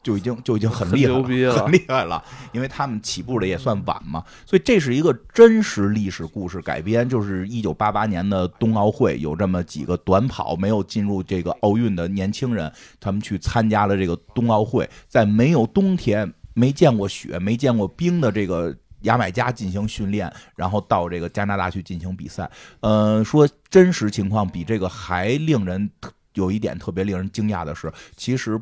[0.03, 2.23] 就已经就已经很厉害很了很厉害了。
[2.51, 18.75] 因为他们起步的也算晚嘛，所以这是一个真实历史故事改编，就是一九八八年的冬奥会有这么几个短跑没有进入这个奥运的年轻人，他们去参加了这个冬奥会，在没有冬天、没见过雪、没见过冰的这个。
[19.03, 22.49] 牙买加进行训练，然后到这个加拿大去进行比赛。
[22.79, 28.57] 呃，说真实情况比这个还令人特有一点特别令人惊讶的是，其实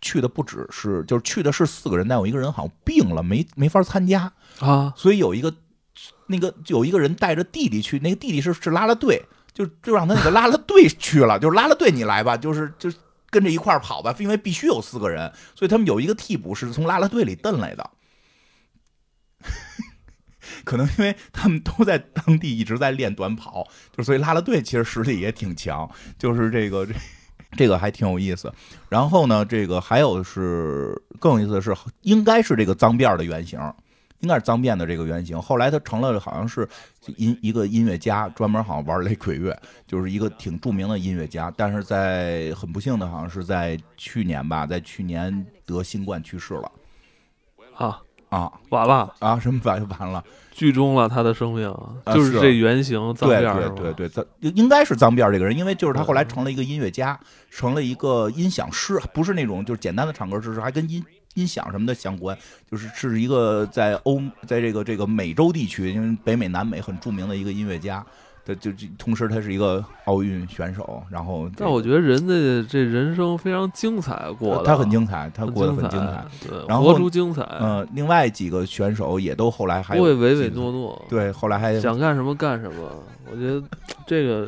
[0.00, 5.52] 去的不只是，就是去的是四个人，但有一个人好像病了，没没法参加，啊，所以有一个
[6.26, 12.96] 那个有一个人带着弟弟去，那个弟弟是是拉拉队，就就让他那个拉拉队去了，就是拉拉队你来吧，就是就是
[13.30, 17.90] 跟着一块儿跑吧，因为必须有四个人，所以他们有一个替补是从拉拉队里蹬来的。
[20.64, 23.66] 可能因为他们都在当地一直在练短跑，
[23.96, 25.88] 就所以拉拉队其实实力也挺强，
[26.18, 26.94] 就是这个这
[27.56, 28.52] 这个还挺有意思。
[28.88, 33.58] 然后呢，这个还有是更有意思的是，应该是这个脏辫儿的原型，
[34.20, 35.40] 应该是脏辫的这个原型。
[35.40, 36.68] 后来他成了好像是
[37.16, 41.52] 音一个音乐家，专门好像玩雷鬼乐，就是一个挺著名的音乐家。
[41.56, 46.70] 但是在很不幸的，好像是在去年吧，在去年得新冠去世了
[47.74, 48.00] 啊，
[48.30, 49.38] 啊完了，啊！
[49.38, 50.24] 什么完完了？
[50.56, 51.70] 剧终了他的生命，
[52.06, 61.04] 就是这原型脏对辫对对对，脏应该是脏辫儿这个人，因为就是他后来成了一个音乐家，成了一个音响师，不是那种就是简单的唱歌师，还跟音
[61.34, 62.34] 音响什么的相关，
[62.70, 68.04] 就是是一个在欧在这个这个美洲地区，因为北美南美很著名的一个音乐家。
[68.46, 82.76] 他就就同时他是一个奥运选手，然后但我觉得人的这人生非常精彩过的，他很精彩，他过得很精精彩。，对，然后活出精彩，呃，另外几个选手也都后来还不会唯唯诺诺，对，后来还想干什么干什么。
[83.28, 83.60] 我觉得
[84.06, 84.46] 这个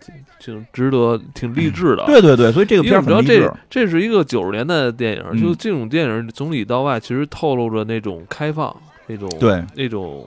[0.00, 2.06] 挺挺值得，挺励志的。
[2.06, 3.84] 对对对，所以这个因片为你知道儿很励志这。
[3.84, 8.74] 这是一个九十年代的电影，嗯就这种电影从里到外其实透露着那种开放，
[9.08, 10.26] 那种对，那种。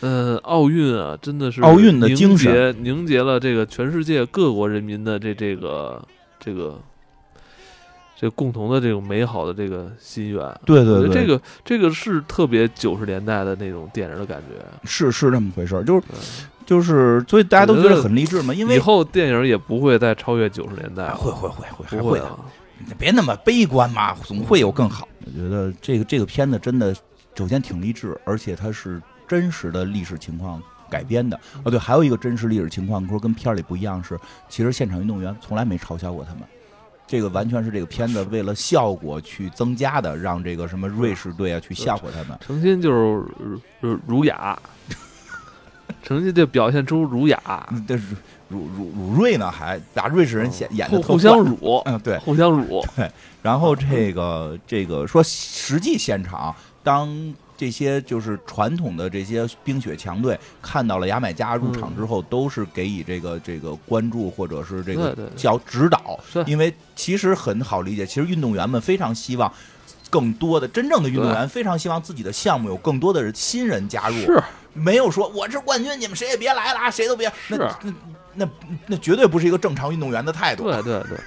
[0.00, 6.02] 呃，奥运啊，真的是奥运的凝精神结凝结了这个全世界各国人民的这这个
[6.38, 6.80] 这个
[8.18, 10.42] 这个共同的这种美好的这个心愿。
[10.64, 14.64] 对对对，这个这个是特别九十年代的那种电影的感觉。
[14.84, 16.02] 是是这么回事儿，就是
[16.64, 22.38] 就是，所以大家都觉得很励志嘛，因为以后电影也不会再超越九十年代了，会会会会还会的，不会啊。
[22.98, 25.06] 别那么悲观嘛，总会有更好。
[25.26, 26.94] 我觉得这个这个片子真的，
[27.34, 28.98] 首先挺励志，而且它是
[29.30, 30.60] 真实的历史情况
[30.90, 31.38] 改编的。
[31.62, 34.18] 哦，对，还有一个真实历史情况，说跟片儿里不一样是，
[34.48, 36.42] 其实现场运动员从来没嘲笑过他们。
[37.06, 42.36] 这个完全是这个片子为了效果去增加的，让这个什么瑞士队啊去吓唬他们。
[42.40, 43.24] 诚心就是
[43.80, 44.58] 儒儒雅，
[46.02, 48.16] 诚心就表现出儒雅，嗯但是
[48.48, 53.10] 鲁鲁鲁瑞呢，还把瑞士人显演的互互相辱，嗯，对，互相辱对。
[53.42, 57.08] 然后这个这个说实际现场，当
[57.60, 69.52] 这些就是传统的这些冰雪强队看到了牙买加入场之后，都是给予这个这个关注或者是这个叫指导，因为其实很好理解，其实运动员们非常希望。
[70.08, 74.42] 更多的真正的运动员非常希望自己的项目有更多的人新人加入，是。
[74.72, 77.32] 没有说我是冠军，你们谁也别来了啊，谁都别。
[77.46, 77.94] 那是
[78.34, 78.48] 那那
[78.86, 80.64] 那绝对不是一个正常运动员的态度。
[80.64, 81.18] 对对对对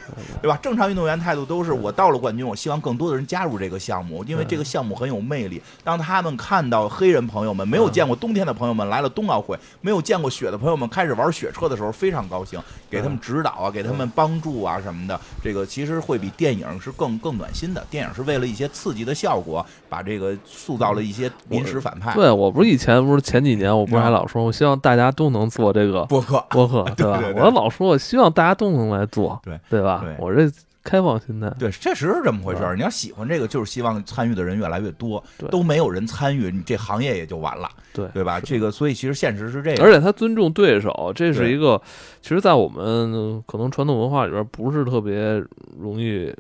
[0.41, 0.57] 对吧？
[0.61, 5.61] 正常运动员态度都是我到了冠军，我希望更多的人加入这个项目，因为这个项目很有魅力。
[5.83, 15.19] 当他们看到黑人朋友们没有见过冬天的朋友们来了冬奥会，没有见过雪的朋友们开始玩雪车的时候，非常高兴，给他们指导啊，给他们帮助啊什么的。
[15.43, 17.85] 这个其实会比电影是更更暖心的。
[17.89, 22.13] 电影是为了一些刺激的效果，把这个塑造了一些临时反派。
[22.13, 26.92] 对，我不是以前不是前几年我不是还老说，我希望大家都能做这个播客播客，吧？
[26.95, 30.15] 对对对我老说，我希望大家都能来做，对对吧对？
[30.19, 30.49] 我这
[30.83, 32.75] 开放心态，对，确实是这么回事儿。
[32.75, 38.39] 你要喜欢这个，就是希望参与的人越来越多对，都没有人参与，你这行业也就完了，对对吧？
[38.41, 39.79] 这个，所以其实现实是这样。
[39.81, 41.81] 而且他尊重对手，这是一个，
[42.21, 42.83] 其实，在我们
[43.13, 45.41] 呃可能传统文化里边不是特别
[45.79, 46.37] 容易嗯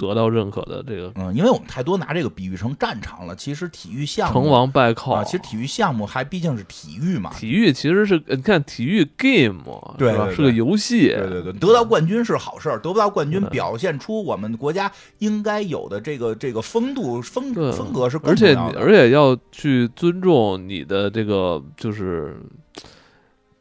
[0.00, 3.36] 得到认可的这个嗯，因为我们太多拿这个比喻成战场了。
[3.36, 7.30] 其实体育项目成王败寇啊，其实体育项目还毕竟是体育嘛。
[7.34, 9.62] 体育其实是呃你看体育 game？
[9.98, 22.40] 对对对是个游戏，对对对，得到冠军是好事儿，得不到冠军表现出我们国家应该有的这个这个风度风风格是更而且而且要去尊重你的这个就是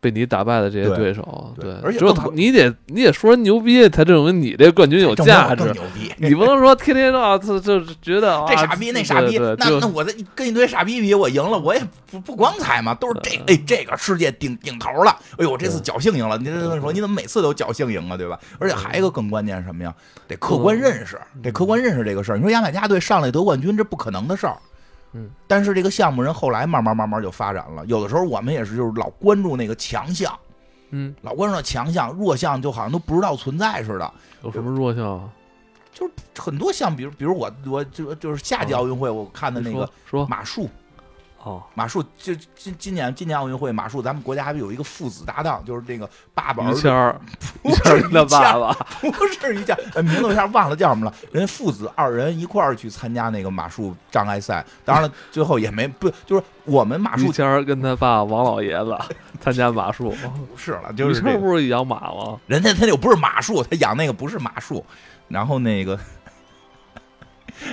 [0.02, 5.64] 被你打败的这些对对手，对而且只有他你得你得说人牛逼，才证明你这冠军有价值。
[5.64, 6.12] 更牛逼。
[6.18, 18.40] 你不能说天天啊，这这觉得啊这傻逼那傻逼，那那我这跟一堆傻逼比，我赢了，我也不不光彩嘛，都是这哎这个世界顶顶头了，哎呦我这次侥幸赢了，你这么说你怎么每次都侥幸赢啊，对吧？
[18.58, 19.94] 而且还有一个更关键是什么呀？
[20.28, 22.38] 得客观认识，得客观认识这个事儿。
[22.38, 24.58] 你说牙买加队上来得冠军，这不可能的事儿。
[25.14, 30.38] 嗯，但是这个项目人后来慢慢慢慢就发展了，有的时候我们也是就是老关注那个强项，
[30.92, 34.14] 嗯，老关注那强项，弱项就好像都不知道存在似的。
[34.44, 35.30] 有什么弱项啊？
[35.92, 39.90] 就是很多项，比如比如我我就就是夏季奥运会我看的那个
[40.28, 40.70] 马术，
[41.42, 47.20] 哦，马术就今今年今年奥运会马术，咱们国家还有一个父子搭档，就是那个爸爸儿子 于谦儿，
[47.64, 51.14] 不是他爸爸， 不是于谦儿，呃名字我一下忘了叫什么了。
[51.32, 58.98] 人家父子二人一块儿去参加那个马术障碍赛，当然了，最后也没不就是我们马术于谦儿跟他爸王老爷子
[59.40, 60.14] 参加马术，
[60.52, 62.38] 不是了，就于谦儿是这个不是养马吗？
[62.48, 64.86] 人家他又不是马术，他养那个不是马术，
[65.30, 65.98] 然后那个。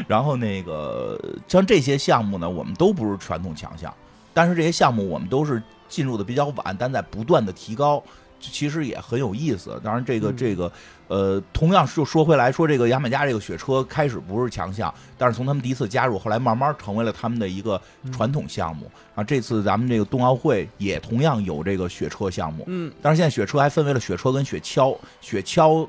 [0.07, 1.19] 然后那个
[1.49, 3.93] 像这些项目呢，我们都不是传统强项，
[4.33, 8.03] 但是这些项目我们都是进入的比较晚，但在不断的提高，
[8.41, 9.81] 其实也很有意思。
[9.83, 10.73] 当然，这个嗯这个
[11.09, 17.81] 呃，同样就说回来说，这个牙买加这个雪车开始不是强项，但是从他们第一次加入，后来慢慢成为了他们的一个
[18.13, 18.91] 传统项目。
[19.15, 25.87] 啊，这次咱们这个冬奥会也同样有这个雪车项目，嗯，但是现在雪车还分为了雪车跟雪橇，雪橇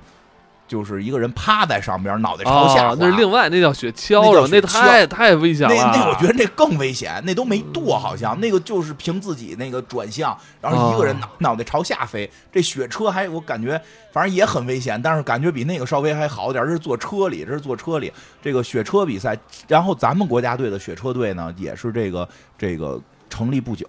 [0.67, 5.91] 就是一个人趴在上边，脑袋朝下、哦，那是另外，那叫雪橇了，那太太危险那了。
[5.93, 12.29] 那那我觉得那更危险，那都没舵，好像那个就是凭自己那个转向，然后一个人哦脑、脑袋朝下飞。
[12.51, 16.67] 这雪车还我感觉反正也很危险，但是感觉比那个稍微还好点儿。
[16.67, 18.11] 这是坐车里，这是坐车里
[18.41, 19.37] 这个雪车比赛。
[19.67, 22.99] 然后咱们国家队的雪车队呢，也是这个这个
[23.29, 23.85] 成立不久，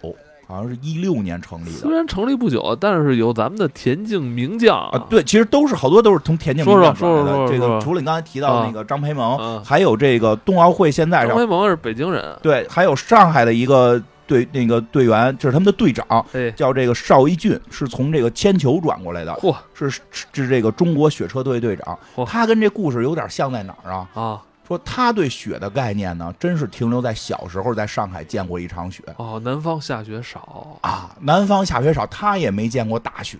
[0.48, 1.78] 好像是一六年成立的。
[1.78, 1.94] 虽。
[1.94, 4.78] 然成立不久，但是有咱们的田径名将。
[4.78, 7.36] 啊，对，其实都是好多都是从田径说说名将转来的。
[7.36, 19.54] 说说这个除了你刚才提到的那个张培萌，嗯还有这个冬奥会现在张培萌是北京人，对，还有上海的一个队那个队员，就是他们的队长，哎，叫这个邵一俊，是从这个铅球转过来的，嚯。
[19.74, 21.98] 是是是这个中国雪车队队长。
[22.16, 22.24] 嚯。
[22.24, 24.08] 他跟这故事有点像在哪儿啊？
[24.14, 29.02] 啊，说他对雪的概念呢，真是停留在小时候在上海见过一场雪。
[29.16, 33.38] 哦，南方下雪少，啊，南方下雪少，他也没见过大雪，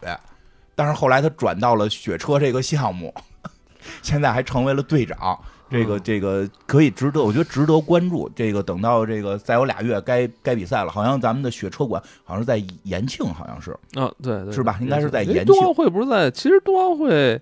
[0.75, 3.15] 但是后来他转到了雪车这个项目，
[4.03, 5.39] 现在还成为了队长。
[5.71, 6.01] 这个嗯。
[6.03, 8.27] 这个可以值得，我觉得值得关注。
[8.35, 14.79] 这个等到这个再有俩月该该比赛了，好像咱们的雪车馆好像是在延庆，好像是，啊，对对，是吧？
[14.81, 15.55] 应该是在哎延庆。
[15.55, 17.39] 冬奥会不是在，其实冬奥会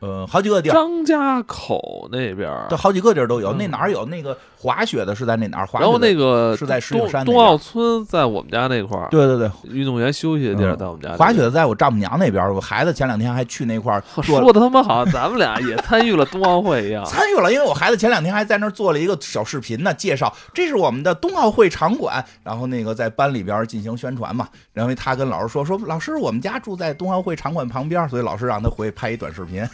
[0.00, 2.66] 呃，好几个地儿，张家口那边儿。
[2.70, 3.52] 这，好几个地儿都有。
[3.52, 3.56] 嗯。
[3.58, 4.04] 那哪儿有？
[4.04, 5.66] 那个滑雪的是在那哪儿？
[5.66, 11.16] 滑雪然后的那个是在石景山冬奥村在我们家那块儿，对对对，运动员休息的地儿嗯在我们家。
[11.16, 14.02] 滑雪的在我丈母娘那边儿，我孩子前两天还去那块儿。
[14.22, 17.04] 说的他妈好像咱们俩也参与了冬奥会一样。
[17.06, 24.48] 参与了，因为我孩子前两天还在那儿做了一个小视频呢，介绍这是我们的冬奥会场馆，然后那个在班里边进行宣传嘛。
[24.72, 29.64] 然后他跟老师说说，老师我们家住在冬奥会场馆旁边，所以老师让他回去拍一短视频，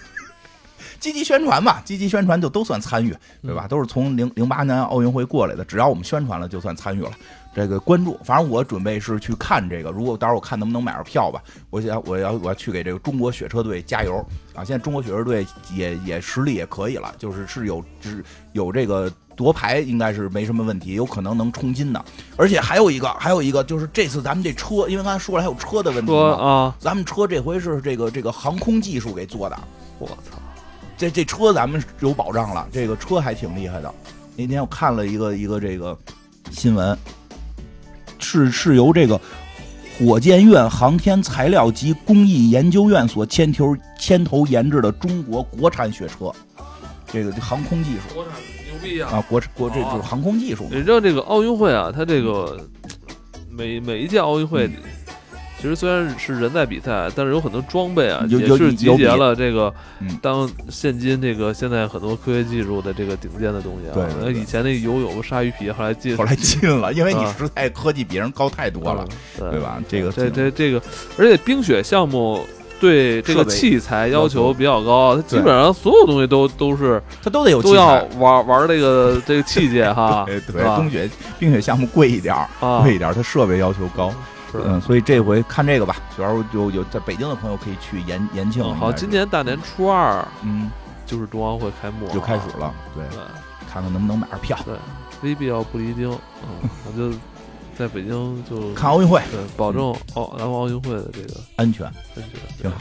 [1.05, 3.69] 积极宣传嘛，积极宣传就都算参与，对吧？
[3.69, 7.11] 都是从零零八年奥运会过来的，只要我们宣传了，就算参与了。
[7.55, 14.17] 这个关注，反正我准备是去看这个，如果到时候我看能不能买着票吧，我想我要我要去给这个中国雪车队加油
[14.55, 14.65] 啊！
[14.65, 18.25] 现在中国雪车队也也实力也可以了，就是是有只
[18.55, 22.03] 有这个夺牌应该是没什么问题，有可能能冲金的。
[22.39, 29.61] 而且还有一个还有一个就是这次咱们这车，因为刚才说了还有车的问题啊，咱们车这回是这个这个航空技术给做的，
[29.99, 30.39] 我操，
[30.97, 33.93] 这这车咱们有保障了，这个车还挺厉害的。
[34.37, 35.97] 那天我看了一个一个这个
[36.51, 36.97] 新闻，
[38.19, 39.21] 是是由这个
[39.99, 46.33] 火箭院航天材料及工艺研究院所牵头牵头研制的中国国产雪车，
[47.07, 48.33] 这个航空技术国产
[48.65, 49.11] 牛逼啊！
[49.13, 52.59] 啊，国国这就是航空技术嘛你知道这个奥运会啊，它这个
[53.49, 54.77] 每每一届奥运会里，
[55.65, 63.95] 其实虽然是人在比赛，但是有很多装备啊，也是集结了这个嗯当现今这个现在很多科学技术的这个顶尖的东西啊。
[63.95, 69.09] 对对对以前那游泳鲨鱼皮，后来进后来 进了，因为你啊实在科技比人高太多了，
[69.41, 69.83] 嗯对吧？
[69.89, 70.83] 这个这这这个，
[71.17, 72.45] 而且冰雪项目
[72.79, 78.07] 对这个器材要要求求比较高，它基本上所有东西都都是它都得有器都要。
[78.19, 81.09] 玩玩这个这个器械哈， 对对，是吧冬雪
[81.39, 82.37] 冰雪项目贵一点
[82.83, 84.13] 贵一点儿，它设备要求高。
[84.61, 88.63] 是嗯，所以这回看这个吧，主要有有在北京的朋友可以去延延庆。
[88.65, 90.71] 嗯好，今年大年初二嗯
[91.07, 92.43] 就是冬奥会开幕，就开始。
[92.59, 93.19] 了，对，对
[93.71, 94.59] 看看能不能买着票。
[94.65, 94.75] 对，
[95.21, 96.11] 非必要不离京。
[96.11, 97.17] 嗯， 我就
[97.77, 102.77] 在北京就看奥运会对，保证奥咱们奥运会的这个安全，安全，挺好，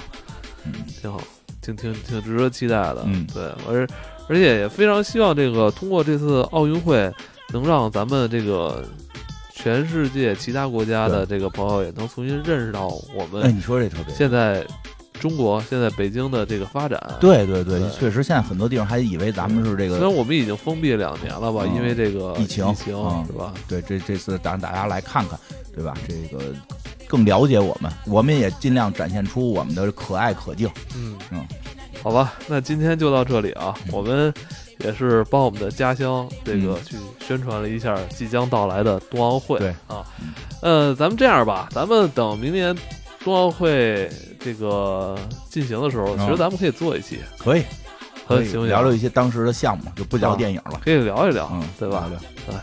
[0.66, 1.20] 嗯，挺好，
[1.62, 3.04] 挺挺挺值得期待的。
[3.06, 3.88] 嗯对，而
[4.30, 7.12] 而且也非常希望这个通过这次奥运会，
[7.52, 8.86] 能让咱们这个
[9.64, 14.14] 全世界其他国家的这个朋友也能重新认识到我们哎，们你说这特别。
[14.14, 14.61] 现在
[15.22, 17.01] 中国现在北京的这个发展。
[17.22, 23.53] 对对对对，确实，现在很多地方还以为咱们是这个虽然我们已经封闭两年了吧，嗯因为这个疫情疫情嗯是吧？
[23.66, 25.39] 对，这这次让大家来看看，
[25.74, 25.93] 对吧？
[26.09, 26.43] 这个
[27.07, 30.70] 更了解我们，我们也尽量展现出我们的可爱可敬。
[30.97, 31.47] 嗯嗯，
[32.03, 34.34] 好吧，那今天就到这里啊，嗯我们
[34.80, 39.60] 也是帮我们的家乡这个去宣传了一下即将到来的冬奥会。
[39.60, 42.76] 对啊嗯，呃，咱们这样吧，咱们等明年
[43.24, 44.10] 冬奥会
[44.40, 45.18] 这个
[45.50, 47.64] 进行的时候，嗯其实咱们可以做一期，可以，
[48.28, 50.82] 可以聊聊一些当时的项目，就不聊啊电影了。
[50.84, 52.08] 可以聊一聊，嗯，对吧？
[52.10, 52.56] 聊聊对，